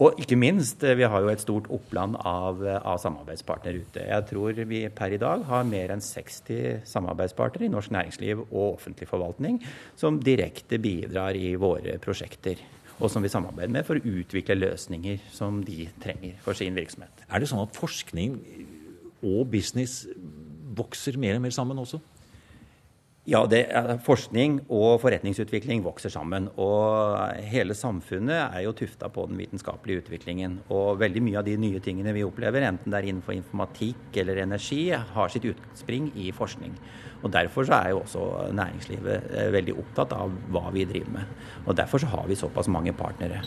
Og 0.00 0.16
ikke 0.18 0.36
minst, 0.36 0.82
eh, 0.82 0.96
vi 0.96 1.04
har 1.04 1.20
jo 1.20 1.28
et 1.28 1.40
stort 1.40 1.68
oppland 1.70 2.16
av, 2.24 2.64
eh, 2.66 2.80
av, 2.84 2.98
samarbeidspartnere 2.98 3.82
ute. 3.82 4.06
Jeg 4.08 4.26
tror 4.26 4.52
vi 4.66 4.88
per 4.88 5.12
i 5.12 5.18
dag 5.18 5.44
har 5.44 5.64
mer 5.64 5.88
enn 5.88 6.00
60 6.00 6.80
samarbeidspartnere 6.84 7.66
i 7.66 7.68
norsk 7.68 7.90
næringsliv 7.90 8.40
og 8.50 8.78
offentlig 8.78 9.08
forvaltning 9.08 9.62
som 9.96 10.18
direkte 10.18 10.78
bidrar 10.78 11.36
i 11.36 11.54
våre 11.54 11.98
prosjekter. 11.98 12.56
Og 13.00 13.10
som 13.10 13.22
vi 13.22 13.28
samarbeider 13.28 13.70
med 13.70 13.84
for 13.84 13.96
å 13.96 14.00
utvikle 14.02 14.58
løsninger 14.58 15.20
som 15.30 15.62
de 15.62 15.88
trenger 16.00 16.34
for 16.40 16.54
sin 16.54 16.74
virksomhet. 16.74 17.10
Er 17.30 17.40
det 17.40 17.48
sånn 17.48 17.62
at 17.62 17.74
forskning 17.74 18.40
og 19.22 19.50
business 19.50 20.06
vokser 20.74 21.18
mer 21.18 21.36
og 21.36 21.42
mer 21.42 21.50
sammen 21.50 21.76
også? 21.76 22.00
Ja, 23.22 23.44
det, 23.46 23.68
Forskning 24.02 24.56
og 24.66 24.96
forretningsutvikling 25.04 25.84
vokser 25.84 26.10
sammen. 26.10 26.48
Og 26.58 27.20
hele 27.52 27.74
samfunnet 27.78 28.48
er 28.48 28.64
jo 28.64 28.72
tufta 28.74 29.06
på 29.14 29.28
den 29.30 29.38
vitenskapelige 29.38 30.02
utviklingen. 30.02 30.56
Og 30.74 30.98
veldig 30.98 31.22
mye 31.22 31.38
av 31.38 31.46
de 31.46 31.54
nye 31.54 31.78
tingene 31.84 32.14
vi 32.16 32.24
opplever, 32.26 32.66
enten 32.66 32.90
det 32.90 32.98
er 32.98 33.06
innenfor 33.12 33.36
informatikk 33.36 34.18
eller 34.18 34.40
energi, 34.42 34.88
har 34.90 35.30
sitt 35.30 35.46
utspring 35.46 36.10
i 36.18 36.32
forskning. 36.34 36.74
Og 37.22 37.30
Derfor 37.30 37.68
så 37.68 37.78
er 37.78 37.92
jo 37.92 38.00
også 38.00 38.24
næringslivet 38.58 39.30
eh, 39.30 39.52
veldig 39.54 39.76
opptatt 39.78 40.16
av 40.18 40.34
hva 40.50 40.64
vi 40.74 40.82
driver 40.90 41.20
med. 41.20 41.36
Og 41.68 41.78
Derfor 41.78 42.02
så 42.02 42.10
har 42.10 42.26
vi 42.26 42.34
såpass 42.34 42.66
mange 42.66 42.90
partnere. 42.90 43.38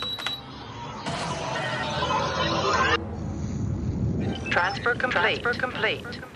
Transfer 4.56 4.96
complete. 4.96 5.44
Transfer 5.44 5.60
complete. 5.60 6.35